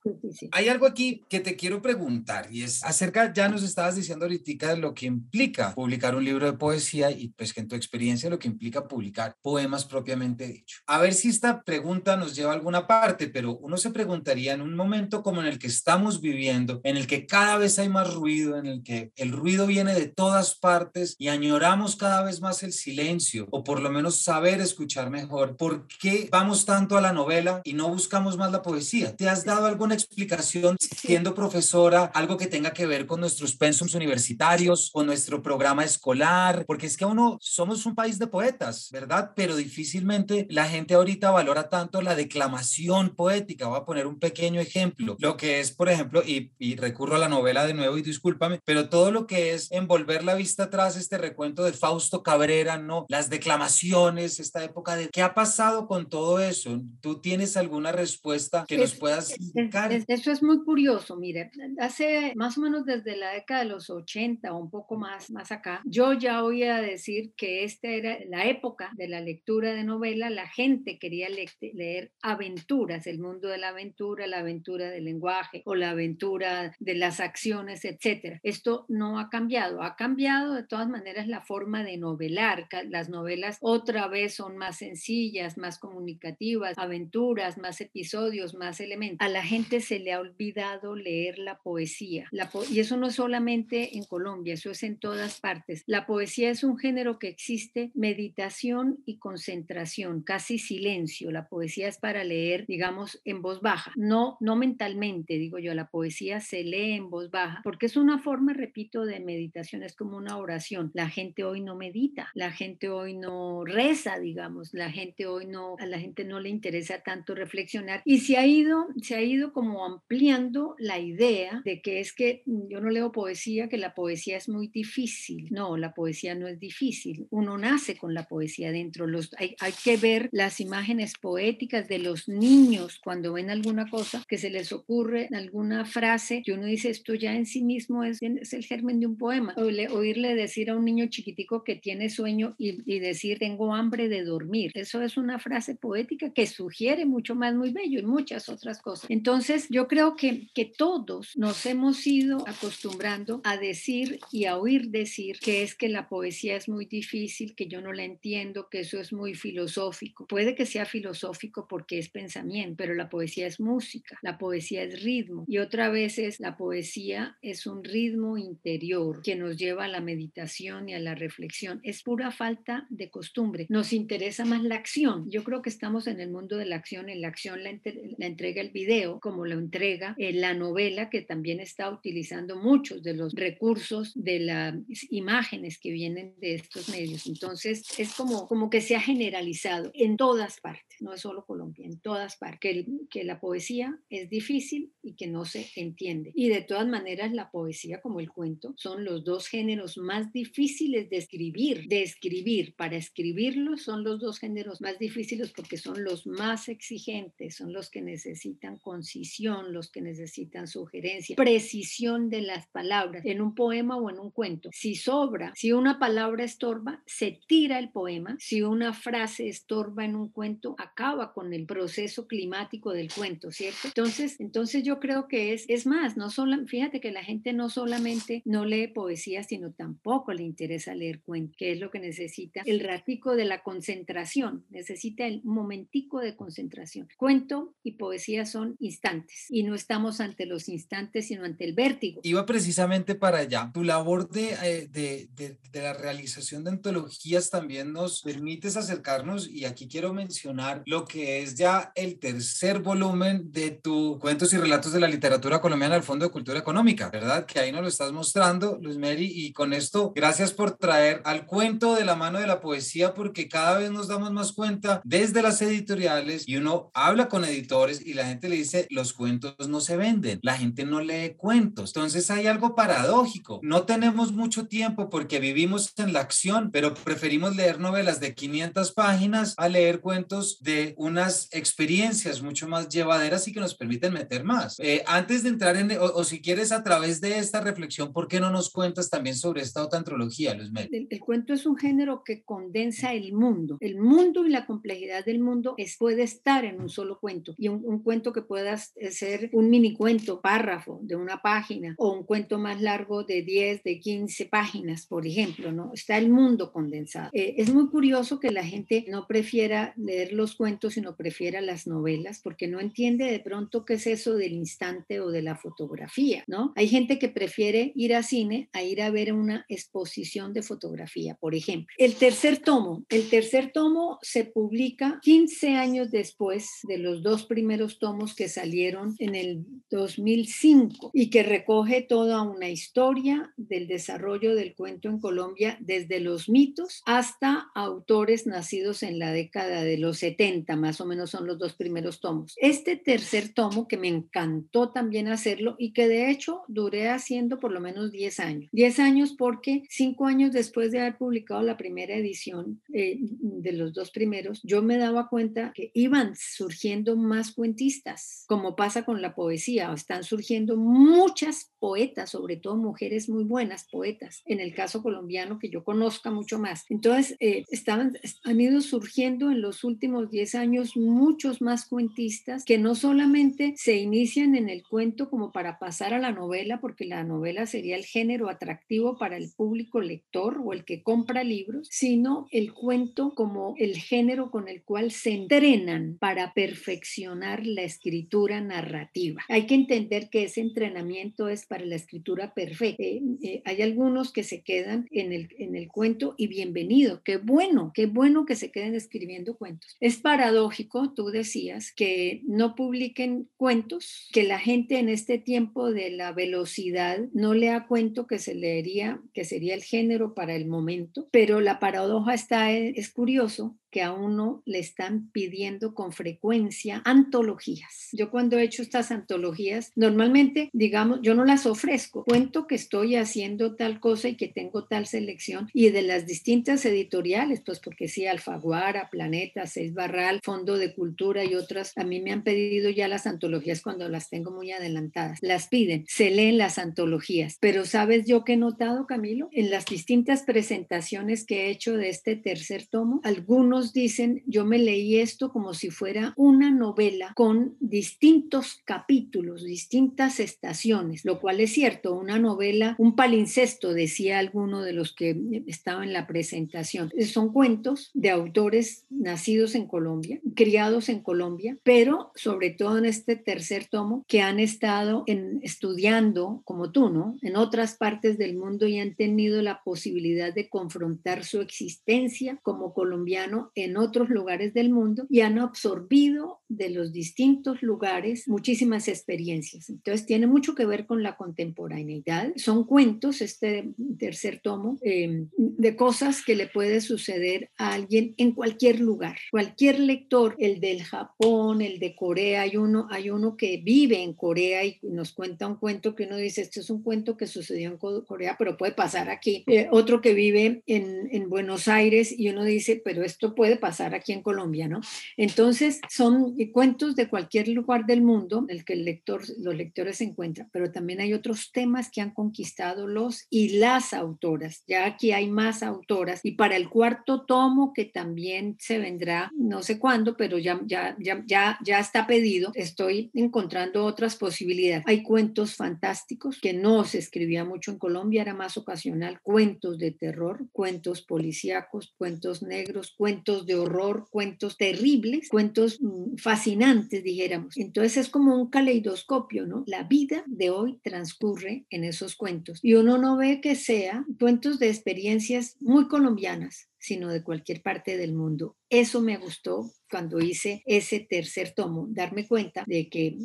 Hay 0.51 0.69
algo 0.69 0.85
aquí 0.85 1.23
que 1.29 1.39
te 1.39 1.55
quiero 1.55 1.81
preguntar 1.81 2.47
y 2.51 2.63
es 2.63 2.83
acerca, 2.83 3.33
ya 3.33 3.49
nos 3.49 3.63
estaba 3.89 4.01
diciendo 4.01 4.25
ahorita 4.25 4.75
lo 4.75 4.93
que 4.93 5.07
implica 5.07 5.73
publicar 5.73 6.15
un 6.15 6.23
libro 6.23 6.45
de 6.45 6.57
poesía 6.57 7.11
y 7.11 7.29
pues 7.29 7.53
que 7.53 7.61
en 7.61 7.67
tu 7.67 7.75
experiencia 7.75 8.29
lo 8.29 8.37
que 8.37 8.47
implica 8.47 8.87
publicar 8.87 9.35
poemas 9.41 9.85
propiamente 9.85 10.47
dicho. 10.47 10.77
A 10.85 10.99
ver 10.99 11.13
si 11.13 11.29
esta 11.29 11.63
pregunta 11.63 12.15
nos 12.15 12.35
lleva 12.35 12.51
a 12.51 12.55
alguna 12.55 12.85
parte, 12.87 13.27
pero 13.27 13.57
uno 13.57 13.77
se 13.77 13.91
preguntaría 13.91 14.53
en 14.53 14.61
un 14.61 14.75
momento 14.75 15.23
como 15.23 15.41
en 15.41 15.47
el 15.47 15.59
que 15.59 15.67
estamos 15.67 16.21
viviendo, 16.21 16.81
en 16.83 16.97
el 16.97 17.07
que 17.07 17.25
cada 17.25 17.57
vez 17.57 17.79
hay 17.79 17.89
más 17.89 18.13
ruido, 18.13 18.57
en 18.57 18.65
el 18.65 18.83
que 18.83 19.11
el 19.15 19.31
ruido 19.31 19.65
viene 19.65 19.93
de 19.93 20.07
todas 20.07 20.55
partes 20.55 21.15
y 21.17 21.29
añoramos 21.29 21.95
cada 21.95 22.23
vez 22.23 22.41
más 22.41 22.63
el 22.63 22.73
silencio 22.73 23.47
o 23.51 23.63
por 23.63 23.81
lo 23.81 23.89
menos 23.89 24.17
saber 24.17 24.61
escuchar 24.61 25.09
mejor, 25.09 25.57
¿por 25.57 25.87
qué 25.87 26.27
vamos 26.31 26.65
tanto 26.65 26.97
a 26.97 27.01
la 27.01 27.13
novela 27.13 27.61
y 27.63 27.73
no 27.73 27.89
buscamos 27.89 28.37
más 28.37 28.51
la 28.51 28.61
poesía? 28.61 29.15
¿Te 29.15 29.29
has 29.29 29.45
dado 29.45 29.65
alguna 29.65 29.95
explicación 29.95 30.77
siendo 30.79 31.33
profesora, 31.33 32.05
algo 32.13 32.37
que 32.37 32.47
tenga 32.47 32.71
que 32.71 32.85
ver 32.85 33.07
con 33.07 33.19
nuestros 33.19 33.55
pensos 33.55 33.78
universitarios, 33.81 34.89
con 34.91 35.05
nuestro 35.05 35.41
programa 35.41 35.83
escolar, 35.83 36.65
porque 36.65 36.87
es 36.87 36.97
que 36.97 37.05
uno 37.05 37.37
somos 37.41 37.85
un 37.85 37.95
país 37.95 38.19
de 38.19 38.27
poetas, 38.27 38.89
¿verdad? 38.91 39.31
Pero 39.35 39.55
difícilmente 39.55 40.47
la 40.49 40.65
gente 40.65 40.93
ahorita 40.93 41.31
valora 41.31 41.69
tanto 41.69 42.01
la 42.01 42.15
declamación 42.15 43.15
poética. 43.15 43.67
Voy 43.67 43.79
a 43.79 43.85
poner 43.85 44.07
un 44.07 44.19
pequeño 44.19 44.59
ejemplo, 44.59 45.15
lo 45.19 45.37
que 45.37 45.59
es, 45.59 45.71
por 45.71 45.89
ejemplo, 45.89 46.21
y, 46.25 46.51
y 46.59 46.75
recurro 46.75 47.15
a 47.15 47.19
la 47.19 47.29
novela 47.29 47.65
de 47.65 47.73
nuevo 47.73 47.97
y 47.97 48.01
discúlpame, 48.01 48.59
pero 48.65 48.89
todo 48.89 49.11
lo 49.11 49.27
que 49.27 49.53
es 49.53 49.71
envolver 49.71 50.23
la 50.23 50.35
vista 50.35 50.63
atrás, 50.63 50.97
este 50.97 51.17
recuento 51.17 51.63
de 51.63 51.73
Fausto 51.73 52.23
Cabrera, 52.23 52.77
¿no? 52.77 53.05
Las 53.09 53.29
declamaciones, 53.29 54.39
esta 54.39 54.63
época 54.63 54.95
de 54.95 55.09
qué 55.09 55.21
ha 55.21 55.33
pasado 55.33 55.87
con 55.87 56.09
todo 56.09 56.39
eso. 56.39 56.81
¿Tú 57.01 57.21
tienes 57.21 57.57
alguna 57.57 57.91
respuesta 57.91 58.65
que 58.67 58.77
nos 58.77 58.95
puedas 58.95 59.39
indicar? 59.39 59.91
eso 60.07 60.31
es 60.31 60.43
muy 60.43 60.63
curioso, 60.63 61.15
mire, 61.15 61.51
hace 61.79 62.33
más 62.35 62.57
o 62.57 62.61
menos 62.61 62.85
desde 62.85 63.15
la 63.15 63.31
década 63.31 63.63
los 63.69 63.89
80 63.89 64.51
o 64.53 64.57
un 64.57 64.69
poco 64.69 64.97
más, 64.97 65.31
más 65.31 65.51
acá, 65.51 65.81
yo 65.85 66.13
ya 66.13 66.43
oía 66.43 66.81
decir 66.81 67.31
que 67.37 67.63
esta 67.63 67.87
era 67.87 68.17
la 68.27 68.45
época 68.45 68.91
de 68.95 69.07
la 69.07 69.21
lectura 69.21 69.73
de 69.73 69.83
novela, 69.83 70.29
la 70.29 70.47
gente 70.47 70.99
quería 70.99 71.27
leer 71.29 72.11
aventuras, 72.21 73.07
el 73.07 73.19
mundo 73.19 73.47
de 73.47 73.57
la 73.57 73.69
aventura, 73.69 74.27
la 74.27 74.39
aventura 74.39 74.89
del 74.89 75.05
lenguaje 75.05 75.61
o 75.65 75.75
la 75.75 75.91
aventura 75.91 76.75
de 76.79 76.95
las 76.95 77.19
acciones, 77.19 77.85
etcétera. 77.85 78.39
Esto 78.43 78.85
no 78.89 79.19
ha 79.19 79.29
cambiado, 79.29 79.81
ha 79.81 79.95
cambiado 79.95 80.53
de 80.53 80.63
todas 80.63 80.89
maneras 80.89 81.27
la 81.27 81.41
forma 81.41 81.83
de 81.83 81.97
novelar. 81.97 82.67
Las 82.89 83.09
novelas 83.09 83.57
otra 83.61 84.07
vez 84.07 84.33
son 84.33 84.57
más 84.57 84.77
sencillas, 84.77 85.57
más 85.57 85.79
comunicativas, 85.79 86.77
aventuras, 86.77 87.57
más 87.57 87.81
episodios, 87.81 88.55
más 88.55 88.79
elementos. 88.79 89.25
A 89.25 89.29
la 89.29 89.43
gente 89.43 89.79
se 89.81 89.99
le 89.99 90.13
ha 90.13 90.19
olvidado 90.19 90.95
leer 90.95 91.39
la 91.39 91.59
poesía. 91.59 92.27
La 92.31 92.49
po 92.49 92.63
y 92.69 92.79
eso 92.79 92.97
no 92.97 93.07
es 93.07 93.19
solamente 93.59 93.97
en 93.97 94.03
Colombia, 94.05 94.53
eso 94.53 94.71
es 94.71 94.83
en 94.83 94.97
todas 94.97 95.39
partes. 95.39 95.83
La 95.85 96.05
poesía 96.05 96.49
es 96.49 96.63
un 96.63 96.77
género 96.77 97.19
que 97.19 97.27
existe 97.27 97.91
meditación 97.93 98.99
y 99.05 99.17
concentración, 99.17 100.21
casi 100.21 100.59
silencio. 100.59 101.31
La 101.31 101.47
poesía 101.47 101.87
es 101.87 101.97
para 101.97 102.23
leer, 102.23 102.65
digamos, 102.67 103.21
en 103.25 103.41
voz 103.41 103.61
baja, 103.61 103.91
no, 103.95 104.37
no 104.39 104.55
mentalmente, 104.55 105.37
digo 105.37 105.59
yo, 105.59 105.73
la 105.73 105.89
poesía 105.89 106.39
se 106.39 106.63
lee 106.63 106.93
en 106.93 107.09
voz 107.09 107.31
baja, 107.31 107.61
porque 107.63 107.87
es 107.87 107.97
una 107.97 108.19
forma, 108.19 108.53
repito, 108.53 109.05
de 109.05 109.19
meditación, 109.19 109.83
es 109.83 109.95
como 109.95 110.17
una 110.17 110.37
oración. 110.37 110.91
La 110.93 111.09
gente 111.09 111.43
hoy 111.43 111.61
no 111.61 111.75
medita, 111.75 112.29
la 112.33 112.51
gente 112.51 112.89
hoy 112.89 113.15
no 113.15 113.65
reza, 113.65 114.19
digamos, 114.19 114.73
la 114.73 114.91
gente 114.91 115.27
hoy 115.27 115.45
no, 115.45 115.75
a 115.79 115.85
la 115.85 115.99
gente 115.99 116.23
no 116.23 116.39
le 116.39 116.49
interesa 116.49 117.01
tanto 117.03 117.35
reflexionar 117.35 118.01
y 118.05 118.19
se 118.19 118.37
ha 118.37 118.45
ido, 118.45 118.87
se 119.01 119.15
ha 119.15 119.21
ido 119.21 119.51
como 119.51 119.85
ampliando 119.85 120.75
la 120.79 120.99
idea 120.99 121.61
de 121.65 121.81
que 121.81 121.99
es 121.99 122.13
que 122.13 122.43
yo 122.45 122.79
no 122.79 122.89
leo 122.89 123.11
poesía 123.11 123.48
que 123.69 123.77
la 123.77 123.93
poesía 123.93 124.37
es 124.37 124.49
muy 124.49 124.67
difícil. 124.67 125.47
No, 125.51 125.77
la 125.77 125.93
poesía 125.93 126.35
no 126.35 126.47
es 126.47 126.59
difícil. 126.59 127.27
Uno 127.29 127.57
nace 127.57 127.97
con 127.97 128.13
la 128.13 128.27
poesía 128.27 128.71
dentro. 128.71 129.07
Los, 129.07 129.31
hay, 129.37 129.55
hay 129.59 129.73
que 129.83 129.97
ver 129.97 130.29
las 130.31 130.59
imágenes 130.59 131.13
poéticas 131.19 131.87
de 131.87 131.99
los 131.99 132.27
niños 132.27 132.99
cuando 133.03 133.33
ven 133.33 133.49
alguna 133.49 133.89
cosa 133.89 134.23
que 134.27 134.37
se 134.37 134.49
les 134.49 134.71
ocurre, 134.71 135.29
alguna 135.33 135.85
frase, 135.85 136.41
que 136.43 136.53
uno 136.53 136.65
dice 136.65 136.89
esto 136.89 137.13
ya 137.13 137.35
en 137.35 137.45
sí 137.45 137.63
mismo 137.63 138.03
es, 138.03 138.19
es 138.21 138.53
el 138.53 138.65
germen 138.65 138.99
de 138.99 139.07
un 139.07 139.17
poema. 139.17 139.55
oírle 139.57 140.35
decir 140.35 140.69
a 140.69 140.75
un 140.75 140.85
niño 140.85 141.07
chiquitico 141.07 141.63
que 141.63 141.75
tiene 141.75 142.09
sueño 142.09 142.55
y, 142.57 142.81
y 142.85 142.99
decir 142.99 143.39
tengo 143.39 143.73
hambre 143.73 144.09
de 144.09 144.23
dormir. 144.23 144.71
Eso 144.75 145.01
es 145.01 145.17
una 145.17 145.39
frase 145.39 145.75
poética 145.75 146.31
que 146.33 146.45
sugiere 146.47 147.05
mucho 147.05 147.35
más 147.35 147.55
muy 147.55 147.71
bello 147.71 147.99
y 147.99 148.03
muchas 148.03 148.49
otras 148.49 148.81
cosas. 148.81 149.09
Entonces 149.09 149.67
yo 149.69 149.87
creo 149.87 150.15
que, 150.15 150.47
que 150.53 150.65
todos 150.65 151.35
nos 151.35 151.65
hemos 151.65 152.05
ido 152.05 152.43
acostumbrando 152.47 153.38
a 153.43 153.57
decir 153.57 154.19
y 154.31 154.45
a 154.45 154.57
oír 154.57 154.89
decir 154.89 155.39
que 155.39 155.63
es 155.63 155.75
que 155.75 155.89
la 155.89 156.07
poesía 156.09 156.55
es 156.55 156.69
muy 156.69 156.85
difícil, 156.85 157.55
que 157.55 157.67
yo 157.67 157.81
no 157.81 157.93
la 157.93 158.03
entiendo, 158.03 158.69
que 158.69 158.81
eso 158.81 158.99
es 158.99 159.13
muy 159.13 159.33
filosófico. 159.33 160.27
Puede 160.27 160.55
que 160.55 160.65
sea 160.65 160.85
filosófico 160.85 161.67
porque 161.67 161.97
es 161.97 162.09
pensamiento, 162.09 162.75
pero 162.77 162.93
la 162.93 163.09
poesía 163.09 163.47
es 163.47 163.59
música, 163.59 164.17
la 164.21 164.37
poesía 164.37 164.83
es 164.83 165.03
ritmo 165.03 165.45
y 165.47 165.59
otra 165.59 165.89
vez 165.89 166.17
es 166.19 166.39
la 166.39 166.57
poesía 166.57 167.37
es 167.41 167.67
un 167.67 167.83
ritmo 167.83 168.37
interior 168.37 169.21
que 169.21 169.35
nos 169.35 169.57
lleva 169.57 169.85
a 169.85 169.87
la 169.87 170.01
meditación 170.01 170.89
y 170.89 170.93
a 170.93 170.99
la 170.99 171.15
reflexión. 171.15 171.79
Es 171.83 172.03
pura 172.03 172.31
falta 172.31 172.87
de 172.89 173.09
costumbre. 173.09 173.65
Nos 173.69 173.93
interesa 173.93 174.45
más 174.45 174.63
la 174.63 174.75
acción. 174.75 175.29
Yo 175.29 175.43
creo 175.43 175.61
que 175.61 175.69
estamos 175.69 176.07
en 176.07 176.19
el 176.19 176.29
mundo 176.29 176.57
de 176.57 176.65
la 176.65 176.75
acción. 176.75 177.09
En 177.09 177.21
la 177.21 177.27
acción 177.27 177.63
la, 177.63 177.71
la 178.17 178.25
entrega 178.25 178.61
el 178.61 178.71
video, 178.71 179.19
como 179.19 179.45
lo 179.45 179.57
entrega 179.57 180.15
en 180.17 180.41
la 180.41 180.53
novela, 180.53 181.09
que 181.09 181.21
también 181.21 181.59
está 181.59 181.89
utilizando 181.89 182.55
muchos 182.55 183.03
de 183.03 183.13
los 183.13 183.28
los 183.29 183.33
recursos 183.33 184.11
de 184.15 184.39
las 184.39 184.75
imágenes 185.09 185.79
que 185.79 185.91
vienen 185.91 186.33
de 186.39 186.55
estos 186.55 186.89
medios. 186.89 187.27
Entonces, 187.27 187.83
es 187.97 188.13
como, 188.13 188.47
como 188.47 188.69
que 188.69 188.81
se 188.81 188.95
ha 188.95 189.01
generalizado 189.01 189.91
en 189.93 190.17
todas 190.17 190.59
partes, 190.59 191.01
no 191.01 191.13
es 191.13 191.21
solo 191.21 191.45
Colombia, 191.45 191.85
en 191.85 191.99
todas 191.99 192.37
partes, 192.37 192.59
que, 192.59 192.85
que 193.09 193.23
la 193.23 193.39
poesía 193.39 193.99
es 194.09 194.29
difícil 194.29 194.91
y 195.03 195.13
que 195.13 195.27
no 195.27 195.45
se 195.45 195.69
entiende. 195.75 196.31
Y 196.35 196.49
de 196.49 196.61
todas 196.61 196.87
maneras, 196.87 197.31
la 197.33 197.51
poesía 197.51 198.01
como 198.01 198.19
el 198.19 198.29
cuento 198.29 198.73
son 198.77 199.05
los 199.05 199.23
dos 199.23 199.47
géneros 199.47 199.97
más 199.97 200.31
difíciles 200.33 201.09
de 201.09 201.17
escribir, 201.17 201.87
de 201.87 202.03
escribir. 202.03 202.75
Para 202.75 202.97
escribirlos 202.97 203.83
son 203.83 204.03
los 204.03 204.19
dos 204.19 204.39
géneros 204.39 204.81
más 204.81 204.97
difíciles 204.99 205.51
porque 205.51 205.77
son 205.77 206.03
los 206.03 206.25
más 206.25 206.69
exigentes, 206.69 207.55
son 207.55 207.73
los 207.73 207.89
que 207.89 208.01
necesitan 208.01 208.77
concisión, 208.77 209.73
los 209.73 209.91
que 209.91 210.01
necesitan 210.01 210.67
sugerencia, 210.67 211.35
precisión 211.35 212.29
de 212.29 212.41
las 212.41 212.67
palabras 212.67 213.08
en 213.23 213.41
un 213.41 213.55
poema 213.55 213.97
o 213.97 214.09
en 214.09 214.19
un 214.19 214.31
cuento. 214.31 214.69
Si 214.71 214.95
sobra, 214.95 215.51
si 215.55 215.71
una 215.71 215.99
palabra 215.99 216.43
estorba, 216.43 217.01
se 217.05 217.39
tira 217.47 217.79
el 217.79 217.89
poema. 217.89 218.35
Si 218.39 218.61
una 218.61 218.93
frase 218.93 219.47
estorba 219.47 220.05
en 220.05 220.15
un 220.15 220.29
cuento, 220.29 220.75
acaba 220.77 221.33
con 221.33 221.53
el 221.53 221.65
proceso 221.65 222.27
climático 222.27 222.91
del 222.91 223.11
cuento, 223.13 223.51
¿cierto? 223.51 223.87
Entonces, 223.87 224.39
entonces 224.39 224.83
yo 224.83 224.99
creo 224.99 225.27
que 225.27 225.53
es, 225.53 225.65
es 225.67 225.85
más, 225.85 226.17
no 226.17 226.29
solo, 226.29 226.65
fíjate 226.67 226.99
que 226.99 227.11
la 227.11 227.23
gente 227.23 227.53
no 227.53 227.69
solamente 227.69 228.41
no 228.45 228.65
lee 228.65 228.87
poesía, 228.87 229.43
sino 229.43 229.71
tampoco 229.71 230.33
le 230.33 230.43
interesa 230.43 230.95
leer 230.95 231.21
cuentos, 231.21 231.57
que 231.57 231.71
es 231.71 231.79
lo 231.79 231.91
que 231.91 231.99
necesita 231.99 232.61
el 232.65 232.79
ratico 232.79 233.35
de 233.35 233.45
la 233.45 233.63
concentración, 233.63 234.65
necesita 234.69 235.25
el 235.25 235.41
momentico 235.43 236.19
de 236.19 236.35
concentración. 236.35 237.07
Cuento 237.17 237.75
y 237.83 237.93
poesía 237.93 238.45
son 238.45 238.75
instantes 238.79 239.45
y 239.49 239.63
no 239.63 239.75
estamos 239.75 240.19
ante 240.21 240.45
los 240.45 240.69
instantes, 240.69 241.27
sino 241.27 241.45
ante 241.45 241.65
el 241.65 241.73
vértigo. 241.73 242.21
Iba 242.23 242.45
precisamente 242.45 242.98
para 243.15 243.39
allá. 243.39 243.71
Tu 243.73 243.83
labor 243.83 244.29
de, 244.29 244.49
eh, 244.63 244.87
de, 244.91 245.29
de, 245.35 245.57
de 245.71 245.81
la 245.81 245.93
realización 245.93 246.63
de 246.63 246.71
antologías 246.71 247.49
también 247.49 247.93
nos 247.93 248.21
permites 248.21 248.77
acercarnos 248.77 249.47
y 249.47 249.65
aquí 249.65 249.87
quiero 249.87 250.13
mencionar 250.13 250.83
lo 250.85 251.05
que 251.05 251.41
es 251.41 251.55
ya 251.55 251.91
el 251.95 252.19
tercer 252.19 252.79
volumen 252.79 253.51
de 253.51 253.71
tu 253.71 254.19
Cuentos 254.19 254.53
y 254.53 254.57
Relatos 254.57 254.93
de 254.93 254.99
la 254.99 255.07
Literatura 255.07 255.61
Colombiana 255.61 255.95
del 255.95 256.03
Fondo 256.03 256.25
de 256.25 256.31
Cultura 256.31 256.59
Económica, 256.59 257.09
¿verdad? 257.09 257.45
Que 257.45 257.59
ahí 257.59 257.71
nos 257.71 257.81
lo 257.81 257.87
estás 257.87 258.11
mostrando, 258.11 258.79
Luis 258.81 258.97
Mary, 258.97 259.31
y 259.33 259.53
con 259.53 259.73
esto, 259.73 260.11
gracias 260.15 260.53
por 260.53 260.77
traer 260.77 261.21
al 261.25 261.45
cuento 261.45 261.95
de 261.95 262.05
la 262.05 262.15
mano 262.15 262.39
de 262.39 262.47
la 262.47 262.59
poesía, 262.59 263.13
porque 263.13 263.47
cada 263.47 263.77
vez 263.77 263.91
nos 263.91 264.07
damos 264.07 264.31
más 264.31 264.51
cuenta 264.51 265.01
desde 265.03 265.41
las 265.41 265.61
editoriales 265.61 266.47
y 266.47 266.57
uno 266.57 266.91
habla 266.93 267.29
con 267.29 267.45
editores 267.45 268.05
y 268.05 268.13
la 268.13 268.25
gente 268.25 268.49
le 268.49 268.57
dice, 268.57 268.87
los 268.89 269.13
cuentos 269.13 269.69
no 269.69 269.81
se 269.81 269.97
venden, 269.97 270.39
la 270.41 270.57
gente 270.57 270.85
no 270.85 271.01
lee 271.01 271.35
cuentos. 271.37 271.91
Entonces 271.95 272.29
hay 272.31 272.47
algo 272.47 272.75
paradójico, 272.89 273.59
no 273.61 273.83
tenemos 273.83 274.31
mucho 274.31 274.67
tiempo 274.67 275.09
porque 275.09 275.39
vivimos 275.39 275.93
en 275.97 276.11
la 276.11 276.21
acción, 276.21 276.71
pero 276.71 276.95
preferimos 276.95 277.55
leer 277.55 277.79
novelas 277.79 278.19
de 278.19 278.33
500 278.33 278.93
páginas 278.93 279.53
a 279.57 279.69
leer 279.69 280.01
cuentos 280.01 280.59
de 280.61 280.95
unas 280.97 281.49
experiencias 281.51 282.41
mucho 282.41 282.67
más 282.67 282.89
llevaderas 282.89 283.47
y 283.47 283.53
que 283.53 283.59
nos 283.59 283.75
permiten 283.75 284.13
meter 284.13 284.43
más. 284.43 284.79
Eh, 284.79 285.03
antes 285.05 285.43
de 285.43 285.49
entrar 285.49 285.77
en, 285.77 285.91
o, 285.91 286.03
o, 286.03 286.23
si 286.23 286.41
quieres 286.41 286.71
a 286.71 286.83
través 286.83 287.21
de 287.21 287.37
esta 287.37 287.61
reflexión, 287.61 288.11
¿por 288.11 288.27
qué 288.27 288.39
no 288.39 288.49
nos 288.49 288.71
cuentas 288.71 289.09
también 289.11 289.35
sobre 289.35 289.61
esta 289.61 289.83
otra 289.83 289.99
antología, 289.99 290.55
Luis 290.55 290.71
Mel? 290.71 290.89
El, 290.91 291.07
el, 291.11 291.19
cuento 291.19 291.53
es 291.53 291.67
un 291.67 291.77
género 291.77 292.23
que 292.23 292.43
condensa 292.43 293.13
el 293.13 293.33
mundo. 293.33 293.77
El 293.81 293.97
mundo 293.99 294.47
y 294.47 294.49
la 294.49 294.65
complejidad 294.65 295.23
del 295.23 295.39
mundo 295.39 295.75
es, 295.77 295.95
puede 295.97 296.23
estar 296.23 296.65
en 296.65 296.81
un 296.81 296.89
solo 296.89 297.19
cuento 297.19 297.53
y 297.55 297.67
un, 297.67 297.83
un 297.85 298.01
cuento 298.01 298.33
que 298.33 298.41
pueda 298.41 298.77
ser 298.77 299.51
un 299.53 299.69
mini 299.69 299.93
cuento, 299.93 300.41
párrafo 300.41 300.99
de 301.03 301.15
una 301.15 301.41
página 301.41 301.93
o 301.97 302.13
un 302.13 302.23
cuento 302.23 302.57
más 302.57 302.78
largo 302.81 303.23
de 303.23 303.41
10, 303.41 303.83
de 303.83 303.99
15 303.99 304.45
páginas, 304.45 305.05
por 305.05 305.25
ejemplo, 305.25 305.71
¿no? 305.71 305.91
Está 305.93 306.17
el 306.17 306.29
mundo 306.29 306.71
condensado. 306.71 307.29
Eh, 307.33 307.55
es 307.57 307.73
muy 307.73 307.89
curioso 307.89 308.39
que 308.39 308.51
la 308.51 308.63
gente 308.63 309.05
no 309.07 309.27
prefiera 309.27 309.93
leer 309.97 310.33
los 310.33 310.55
cuentos, 310.55 310.93
sino 310.93 311.15
prefiera 311.15 311.61
las 311.61 311.87
novelas, 311.87 312.41
porque 312.43 312.67
no 312.67 312.79
entiende 312.79 313.25
de 313.25 313.39
pronto 313.39 313.85
qué 313.85 313.95
es 313.95 314.07
eso 314.07 314.35
del 314.35 314.53
instante 314.53 315.19
o 315.19 315.31
de 315.31 315.41
la 315.41 315.55
fotografía, 315.55 316.43
¿no? 316.47 316.73
Hay 316.75 316.87
gente 316.87 317.19
que 317.19 317.29
prefiere 317.29 317.91
ir 317.95 318.15
a 318.15 318.23
cine 318.23 318.69
a 318.73 318.83
ir 318.83 319.01
a 319.01 319.09
ver 319.09 319.33
una 319.33 319.65
exposición 319.69 320.53
de 320.53 320.61
fotografía, 320.61 321.35
por 321.35 321.55
ejemplo. 321.55 321.93
El 321.97 322.15
tercer 322.15 322.59
tomo, 322.59 323.03
el 323.09 323.29
tercer 323.29 323.71
tomo 323.71 324.19
se 324.21 324.45
publica 324.45 325.19
15 325.21 325.75
años 325.75 326.11
después 326.11 326.79
de 326.83 326.97
los 326.97 327.23
dos 327.23 327.45
primeros 327.45 327.99
tomos 327.99 328.35
que 328.35 328.49
salieron 328.49 329.15
en 329.19 329.35
el 329.35 329.65
2005 329.89 331.11
y 331.13 331.29
que 331.29 331.43
recoge 331.43 332.01
toda 332.01 332.41
una 332.41 332.68
historia 332.69 333.53
del 333.57 333.87
desarrollo 333.87 334.55
del 334.55 334.75
cuento 334.75 335.09
en 335.09 335.19
Colombia 335.19 335.77
desde 335.79 336.19
los 336.19 336.49
mitos 336.49 337.01
hasta 337.05 337.69
autores 337.75 338.47
nacidos 338.47 339.03
en 339.03 339.19
la 339.19 339.31
década 339.31 339.83
de 339.83 339.97
los 339.97 340.19
70, 340.19 340.75
más 340.75 341.01
o 341.01 341.05
menos 341.05 341.31
son 341.31 341.47
los 341.47 341.57
dos 341.57 341.73
primeros 341.73 342.19
tomos. 342.19 342.55
Este 342.57 342.95
tercer 342.95 343.53
tomo, 343.53 343.87
que 343.87 343.97
me 343.97 344.07
encantó 344.07 344.91
también 344.91 345.27
hacerlo 345.27 345.75
y 345.77 345.93
que 345.93 346.07
de 346.07 346.29
hecho 346.29 346.61
duré 346.67 347.09
haciendo 347.09 347.59
por 347.59 347.71
lo 347.71 347.79
menos 347.79 348.11
10 348.11 348.39
años. 348.39 348.69
10 348.71 348.99
años 348.99 349.35
porque 349.37 349.83
cinco 349.89 350.25
años 350.25 350.51
después 350.51 350.91
de 350.91 350.99
haber 350.99 351.17
publicado 351.17 351.61
la 351.61 351.77
primera 351.77 352.15
edición 352.15 352.81
eh, 352.93 353.17
de 353.19 353.73
los 353.73 353.93
dos 353.93 354.11
primeros, 354.11 354.61
yo 354.63 354.81
me 354.81 354.97
daba 354.97 355.29
cuenta 355.29 355.71
que 355.73 355.91
iban 355.93 356.33
surgiendo 356.35 357.15
más 357.15 357.53
cuentistas, 357.53 358.45
como 358.47 358.75
pasa 358.75 359.03
con 359.03 359.21
la 359.21 359.35
poesía, 359.35 359.91
están 359.93 360.23
surgiendo 360.23 360.77
muchas 360.77 361.71
poetas, 361.79 362.29
sobre 362.29 362.57
todo 362.59 362.77
mujeres 362.77 363.29
muy 363.29 363.43
buenas 363.43 363.87
poetas, 363.89 364.43
en 364.45 364.59
el 364.59 364.73
caso 364.73 365.01
colombiano 365.01 365.59
que 365.59 365.69
yo 365.69 365.83
conozca 365.83 366.31
mucho 366.31 366.59
más. 366.59 366.85
Entonces, 366.89 367.35
eh, 367.39 367.63
estaban, 367.69 368.13
han 368.43 368.61
ido 368.61 368.81
surgiendo 368.81 369.51
en 369.51 369.61
los 369.61 369.83
últimos 369.83 370.29
10 370.29 370.55
años 370.55 370.95
muchos 370.95 371.61
más 371.61 371.87
cuentistas 371.87 372.65
que 372.65 372.77
no 372.77 372.95
solamente 372.95 373.73
se 373.77 373.97
inician 373.97 374.55
en 374.55 374.69
el 374.69 374.83
cuento 374.87 375.29
como 375.29 375.51
para 375.51 375.79
pasar 375.79 376.13
a 376.13 376.19
la 376.19 376.31
novela, 376.31 376.79
porque 376.81 377.05
la 377.05 377.23
novela 377.23 377.65
sería 377.65 377.95
el 377.95 378.05
género 378.05 378.49
atractivo 378.49 379.17
para 379.17 379.37
el 379.37 379.51
público 379.55 380.01
lector 380.01 380.61
o 380.63 380.73
el 380.73 380.85
que 380.85 381.03
compra 381.03 381.43
libros, 381.43 381.87
sino 381.91 382.47
el 382.51 382.73
cuento 382.73 383.33
como 383.35 383.75
el 383.77 383.97
género 383.97 384.51
con 384.51 384.67
el 384.67 384.83
cual 384.83 385.11
se 385.11 385.31
entrenan 385.31 386.17
para 386.19 386.53
perfeccionar 386.53 387.65
la 387.65 387.83
escritura 387.83 388.61
narrativa. 388.61 389.43
Hay 389.49 389.65
que 389.65 389.75
entender 389.75 390.29
que 390.29 390.43
ese 390.43 390.61
entrenamiento 390.61 391.49
es 391.49 391.65
para 391.65 391.85
la 391.85 391.95
escritura 391.95 392.48
perfecta. 392.53 393.03
Eh, 393.03 393.21
eh, 393.41 393.61
hay 393.65 393.81
algunos 393.81 394.31
que 394.31 394.43
se 394.43 394.61
quedan 394.61 395.07
en 395.11 395.31
el, 395.33 395.49
en 395.57 395.75
el 395.75 395.87
cuento 395.87 396.35
y 396.37 396.47
bienvenido, 396.47 397.21
qué 397.23 397.37
bueno, 397.37 397.91
qué 397.93 398.05
bueno 398.05 398.45
que 398.45 398.55
se 398.55 398.71
queden 398.71 398.95
escribiendo 398.95 399.57
cuentos. 399.57 399.97
Es 399.99 400.17
paradójico, 400.17 401.13
tú 401.13 401.27
decías, 401.27 401.91
que 401.91 402.41
no 402.45 402.75
publiquen 402.75 403.49
cuentos, 403.57 404.29
que 404.31 404.43
la 404.43 404.59
gente 404.59 404.99
en 404.99 405.09
este 405.09 405.37
tiempo 405.37 405.91
de 405.91 406.11
la 406.11 406.31
velocidad 406.31 407.19
no 407.33 407.53
lea 407.53 407.87
cuento 407.87 408.27
que 408.27 408.39
se 408.39 408.55
leería, 408.55 409.21
que 409.33 409.45
sería 409.45 409.75
el 409.75 409.83
género 409.83 410.33
para 410.33 410.55
el 410.55 410.67
momento, 410.67 411.27
pero 411.31 411.61
la 411.61 411.79
paradoja 411.79 412.33
está, 412.33 412.71
es 412.71 413.09
curioso, 413.09 413.77
que 413.89 414.01
a 414.01 414.11
uno 414.11 414.61
le 414.65 414.79
están 414.79 415.29
pidiendo 415.31 415.93
con 415.93 416.11
frecuencia 416.11 417.01
antologías. 417.05 418.09
Yo 418.11 418.29
cuando 418.29 418.57
he 418.57 418.63
hecho 418.63 418.81
estas 418.81 419.11
antologías, 419.11 419.91
normalmente, 419.95 420.69
digamos, 420.73 421.19
yo 421.21 421.35
no 421.35 421.45
las 421.45 421.65
ofrezco, 421.65 422.23
cuento 422.23 422.67
que 422.67 422.75
estoy 422.75 423.15
haciendo 423.15 423.75
tal 423.75 423.99
cosa 423.99 424.29
y 424.29 424.35
que 424.35 424.47
tengo 424.47 424.85
tal 424.85 425.05
selección 425.05 425.69
y 425.73 425.89
de 425.89 426.01
las 426.01 426.25
distintas 426.25 426.85
editoriales, 426.85 427.61
pues 427.65 427.79
porque 427.79 428.07
sí, 428.07 428.25
Alfaguara, 428.25 429.09
Planeta, 429.09 429.65
Seis 429.65 429.93
Barral, 429.93 430.39
Fondo 430.43 430.77
de 430.77 430.93
Cultura 430.93 431.43
y 431.43 431.55
otras, 431.55 431.93
a 431.97 432.03
mí 432.03 432.21
me 432.21 432.31
han 432.31 432.43
pedido 432.43 432.89
ya 432.89 433.07
las 433.07 433.27
antologías 433.27 433.81
cuando 433.81 434.07
las 434.09 434.29
tengo 434.29 434.51
muy 434.51 434.71
adelantadas. 434.71 435.39
Las 435.41 435.67
piden, 435.67 436.05
se 436.07 436.29
leen 436.29 436.57
las 436.57 436.77
antologías, 436.77 437.57
pero 437.59 437.85
¿sabes 437.85 438.25
yo 438.25 438.43
qué 438.43 438.53
he 438.53 438.57
notado, 438.57 439.05
Camilo? 439.07 439.49
En 439.51 439.69
las 439.69 439.85
distintas 439.85 440.43
presentaciones 440.43 441.45
que 441.45 441.67
he 441.67 441.69
hecho 441.69 441.97
de 441.97 442.09
este 442.09 442.35
tercer 442.35 442.87
tomo, 442.87 443.21
algunos 443.23 443.78
dicen, 443.93 444.43
yo 444.45 444.65
me 444.65 444.77
leí 444.77 445.17
esto 445.17 445.51
como 445.51 445.73
si 445.73 445.89
fuera 445.89 446.33
una 446.35 446.71
novela 446.71 447.33
con 447.35 447.75
distintos 447.79 448.81
capítulos, 448.85 449.63
distintas 449.63 450.39
estaciones, 450.39 451.25
lo 451.25 451.39
cual 451.39 451.59
es 451.59 451.71
cierto, 451.71 452.15
una 452.15 452.39
novela, 452.39 452.95
un 452.97 453.15
palincesto, 453.15 453.93
decía 453.93 454.39
alguno 454.39 454.81
de 454.81 454.93
los 454.93 455.13
que 455.13 455.63
estaba 455.67 456.03
en 456.03 456.13
la 456.13 456.27
presentación. 456.27 457.11
Son 457.25 457.51
cuentos 457.51 458.11
de 458.13 458.29
autores 458.29 459.05
nacidos 459.09 459.75
en 459.75 459.87
Colombia, 459.87 460.39
criados 460.55 461.09
en 461.09 461.21
Colombia, 461.21 461.77
pero 461.83 462.31
sobre 462.35 462.71
todo 462.71 462.97
en 462.97 463.05
este 463.05 463.35
tercer 463.35 463.87
tomo, 463.87 464.23
que 464.27 464.41
han 464.41 464.59
estado 464.59 465.23
estudiando, 465.61 466.61
como 466.65 466.91
tú, 466.91 467.09
¿no? 467.09 467.37
En 467.41 467.55
otras 467.55 467.95
partes 467.95 468.37
del 468.37 468.55
mundo 468.55 468.87
y 468.87 468.99
han 468.99 469.15
tenido 469.15 469.61
la 469.61 469.81
posibilidad 469.83 470.53
de 470.53 470.69
confrontar 470.69 471.43
su 471.43 471.61
existencia 471.61 472.59
como 472.63 472.93
colombiano 472.93 473.68
en 473.75 473.97
otros 473.97 474.29
lugares 474.29 474.73
del 474.73 474.89
mundo 474.89 475.25
y 475.29 475.41
han 475.41 475.59
absorbido 475.59 476.59
de 476.69 476.89
los 476.89 477.11
distintos 477.11 477.81
lugares 477.81 478.47
muchísimas 478.47 479.07
experiencias. 479.07 479.89
Entonces 479.89 480.25
tiene 480.25 480.47
mucho 480.47 480.75
que 480.75 480.85
ver 480.85 481.05
con 481.05 481.23
la 481.23 481.35
contemporaneidad. 481.35 482.53
Son 482.55 482.85
cuentos, 482.85 483.41
este 483.41 483.89
tercer 484.17 484.61
tomo, 484.61 484.99
em, 485.01 485.49
de 485.57 485.95
cosas 485.95 486.43
que 486.45 486.55
le 486.55 486.67
puede 486.67 487.01
suceder 487.01 487.71
a 487.77 487.93
alguien 487.93 488.35
en 488.37 488.51
cualquier 488.51 488.99
lugar. 488.99 489.37
Cualquier 489.51 489.99
lector, 489.99 490.55
el 490.59 490.79
del 490.79 491.03
Japón, 491.03 491.81
el 491.81 491.99
de 491.99 492.15
Corea, 492.15 492.61
hay 492.61 492.77
uno, 492.77 493.07
hay 493.09 493.29
uno 493.31 493.57
que 493.57 493.81
vive 493.83 494.21
en 494.21 494.33
Corea 494.33 494.85
y 494.85 494.99
nos 495.01 495.31
cuenta 495.33 495.67
un 495.67 495.75
cuento 495.75 496.15
que 496.15 496.25
uno 496.25 496.37
dice, 496.37 496.61
este 496.61 496.81
es 496.81 496.89
un 496.89 497.01
cuento 497.01 497.35
que 497.35 497.47
sucedió 497.47 497.89
en 497.89 497.97
Corea, 497.97 498.55
pero 498.59 498.77
puede 498.77 498.91
pasar 498.91 499.29
aquí. 499.29 499.63
Eh, 499.67 499.87
otro 499.91 500.21
que 500.21 500.33
vive 500.33 500.83
en, 500.85 501.29
en 501.31 501.49
Buenos 501.49 501.87
Aires 501.87 502.33
y 502.37 502.49
uno 502.49 502.63
dice, 502.63 503.01
pero 503.03 503.23
esto 503.23 503.55
puede 503.59 503.75
pasar 503.75 504.15
aquí 504.15 504.31
en 504.31 504.41
Colombia, 504.41 504.87
¿no? 504.87 505.01
Entonces, 505.35 505.99
son 506.09 506.55
cuentos 506.71 507.17
de 507.17 507.27
cualquier 507.27 507.67
lugar 507.67 508.05
del 508.05 508.21
mundo 508.21 508.63
en 508.65 508.73
el 508.73 508.85
que 508.85 508.93
el 508.93 509.03
lector, 509.03 509.41
los 509.57 509.75
lectores 509.75 510.19
se 510.19 510.23
encuentran, 510.23 510.69
pero 510.71 510.93
también 510.93 511.19
hay 511.19 511.33
otros 511.33 511.73
temas 511.73 512.09
que 512.09 512.21
han 512.21 512.31
conquistado 512.31 513.05
los 513.05 513.47
y 513.49 513.77
las 513.77 514.13
autoras. 514.13 514.85
Ya 514.87 515.05
aquí 515.05 515.33
hay 515.33 515.49
más 515.49 515.83
autoras 515.83 516.39
y 516.41 516.51
para 516.51 516.77
el 516.77 516.87
cuarto 516.87 517.41
tomo 517.45 517.91
que 517.93 518.05
también 518.05 518.77
se 518.79 518.97
vendrá 518.97 519.51
no 519.57 519.81
sé 519.81 519.99
cuándo, 519.99 520.37
pero 520.37 520.57
ya 520.57 520.79
ya 520.85 521.17
ya 521.19 521.43
ya, 521.45 521.79
ya 521.83 521.99
está 521.99 522.27
pedido, 522.27 522.71
estoy 522.75 523.29
encontrando 523.33 524.05
otras 524.05 524.37
posibilidades. 524.37 525.03
Hay 525.05 525.21
cuentos 525.21 525.75
fantásticos 525.75 526.61
que 526.61 526.71
no 526.71 527.03
se 527.03 527.17
escribía 527.17 527.65
mucho 527.65 527.91
en 527.91 527.97
Colombia, 527.97 528.41
era 528.41 528.53
más 528.53 528.77
ocasional, 528.77 529.41
cuentos 529.41 529.97
de 529.97 530.11
terror, 530.11 530.65
cuentos 530.71 531.21
policíacos, 531.23 532.13
cuentos 532.17 532.63
negros, 532.63 533.13
cuentos 533.17 533.48
de 533.65 533.75
horror, 533.75 534.27
cuentos 534.29 534.77
terribles, 534.77 535.49
cuentos 535.49 535.99
mm, 536.01 536.37
fascinantes, 536.37 537.23
dijéramos. 537.23 537.77
Entonces 537.77 538.17
es 538.17 538.29
como 538.29 538.55
un 538.55 538.69
caleidoscopio, 538.69 539.65
¿no? 539.65 539.83
La 539.87 540.03
vida 540.03 540.43
de 540.47 540.69
hoy 540.69 540.99
transcurre 541.03 541.85
en 541.89 542.03
esos 542.03 542.35
cuentos 542.35 542.79
y 542.83 542.93
uno 542.93 543.17
no 543.17 543.37
ve 543.37 543.61
que 543.61 543.75
sea 543.75 544.25
cuentos 544.39 544.79
de 544.79 544.89
experiencias 544.89 545.75
muy 545.79 546.07
colombianas, 546.07 546.88
sino 547.09 547.29
de 547.29 547.41
cualquier 547.41 547.81
parte 547.81 548.17
del 548.17 548.33
mundo. 548.33 548.77
Eso 548.87 549.19
me 549.19 549.37
gustó 549.37 549.91
cuando 550.09 550.39
hice 550.39 550.81
ese 550.85 551.19
tercer 551.19 551.73
tomo, 551.75 552.07
darme 552.09 552.47
cuenta 552.47 552.83
de 552.87 553.09
que 553.09 553.35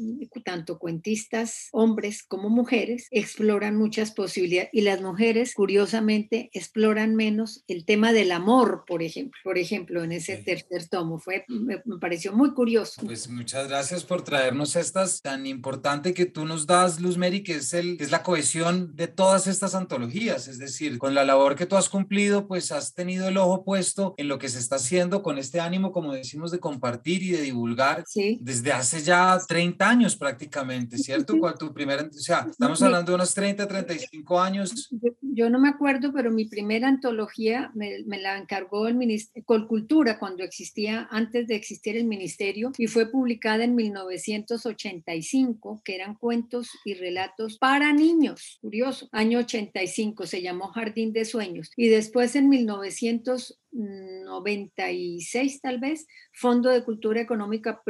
tanto 0.45 0.79
cuentistas, 0.79 1.69
hombres 1.73 2.23
como 2.23 2.49
mujeres, 2.49 3.07
exploran 3.11 3.77
muchas 3.77 4.11
posibilidades 4.13 4.71
y 4.73 4.83
las 4.83 5.01
mujeres, 5.01 5.55
curiosamente, 5.55 6.51
exploran 6.53 7.15
menos 7.15 7.65
el 7.69 7.85
tema 7.85 8.13
del 8.13 8.33
amor, 8.33 8.85
por 8.87 9.03
ejemplo. 9.03 9.39
Por 9.45 9.59
ejemplo, 9.59 10.05
en 10.05 10.13
ese 10.13 10.37
tercer 10.39 10.89
tomo, 10.89 11.19
fue, 11.19 11.45
me, 11.49 11.79
pareció 12.01 12.33
muy 12.33 12.53
curioso. 12.53 13.03
Pues 13.05 13.29
muchas 13.29 13.69
gracias 13.69 14.05
por 14.05 14.23
traernos 14.25 14.77
estas 14.77 15.21
tan 15.21 15.47
importante 15.47 16.13
que 16.15 16.27
tú 16.27 16.45
nos 16.45 16.67
das, 16.67 17.01
Luz 17.01 17.17
Mary, 17.17 17.43
que 17.43 17.57
es, 17.57 17.73
el, 17.73 17.97
que 17.97 18.05
es 18.05 18.11
la 18.11 18.23
cohesión 18.23 18.95
de 18.95 19.09
todas 19.09 19.47
estas 19.47 19.75
antologías, 19.75 20.49
es 20.49 20.59
decir, 20.59 20.99
con 20.99 21.15
la 21.15 21.25
labor 21.25 21.57
que 21.57 21.67
tú 21.67 21.77
has 21.77 21.89
cumplido, 21.89 22.47
pues 22.47 22.73
has 22.73 22.95
tenido 22.95 23.29
el 23.29 23.37
ojo 23.37 23.54
puesto 23.63 24.15
en 24.17 24.29
lo 24.29 24.39
que 24.39 24.49
se 24.49 24.59
está 24.59 24.77
haciendo 24.77 25.23
con 25.23 25.39
este 25.39 25.61
ánimo, 25.61 25.93
como 25.93 26.13
decimos, 26.13 26.51
de 26.51 26.59
compartir 26.59 27.23
y 27.23 27.31
de 27.31 27.43
divulgar 27.43 28.05
desde 28.41 28.73
hace 28.73 29.03
ya 29.03 29.39
30 29.47 29.89
años 29.89 30.17
prácticamente, 30.17 30.99
¿cierto? 30.99 31.39
¿Cuál 31.39 31.57
tu 31.59 31.73
primera, 31.73 32.03
o 32.03 32.13
sea, 32.13 32.47
estamos 32.51 32.83
hablando 32.83 33.13
de 33.13 33.17
unos 33.17 33.35
30, 33.35 33.69
35 33.69 34.41
años. 34.41 34.91
Yo, 35.21 35.51
no 35.51 35.59
me 35.59 35.69
acuerdo, 35.69 36.13
pero 36.13 36.31
mi 36.31 36.47
primera 36.47 36.89
antología 36.89 37.71
me, 37.75 38.05
la 38.19 38.39
encargó 38.39 38.89
el 38.89 38.95
Ministerio, 38.95 39.45
Colcultura 39.45 40.19
cuando 40.19 40.43
existía, 40.43 41.07
antes 41.11 41.47
de 41.47 41.57
existir 41.57 41.97
el 41.97 42.07
ministerio, 42.07 42.73
y 42.79 42.87
fue 42.87 43.11
publicada 43.11 43.65
en 43.65 43.75
1985, 43.75 45.83
que 45.85 45.95
eran 45.95 46.15
cuentos 46.15 46.71
y 46.85 46.95
relatos 46.95 47.59
para 47.59 47.93
niños, 47.93 48.59
curioso, 48.61 49.09
año 49.13 49.41
85, 49.41 50.27
se 50.27 50.43
llamó 50.43 50.69
Jardín 50.69 51.13
de 51.13 51.25
Sueños, 51.25 51.71
y 51.77 51.89
después 51.89 52.37
en 52.37 52.49
1900 52.49 53.34
nosotros 53.35 53.64
96 53.75 55.61
tal 55.61 55.79
vez, 55.79 56.07
Fondo 56.33 56.71
de 56.71 56.85
Cultura 56.85 57.21
Económica 57.21 57.83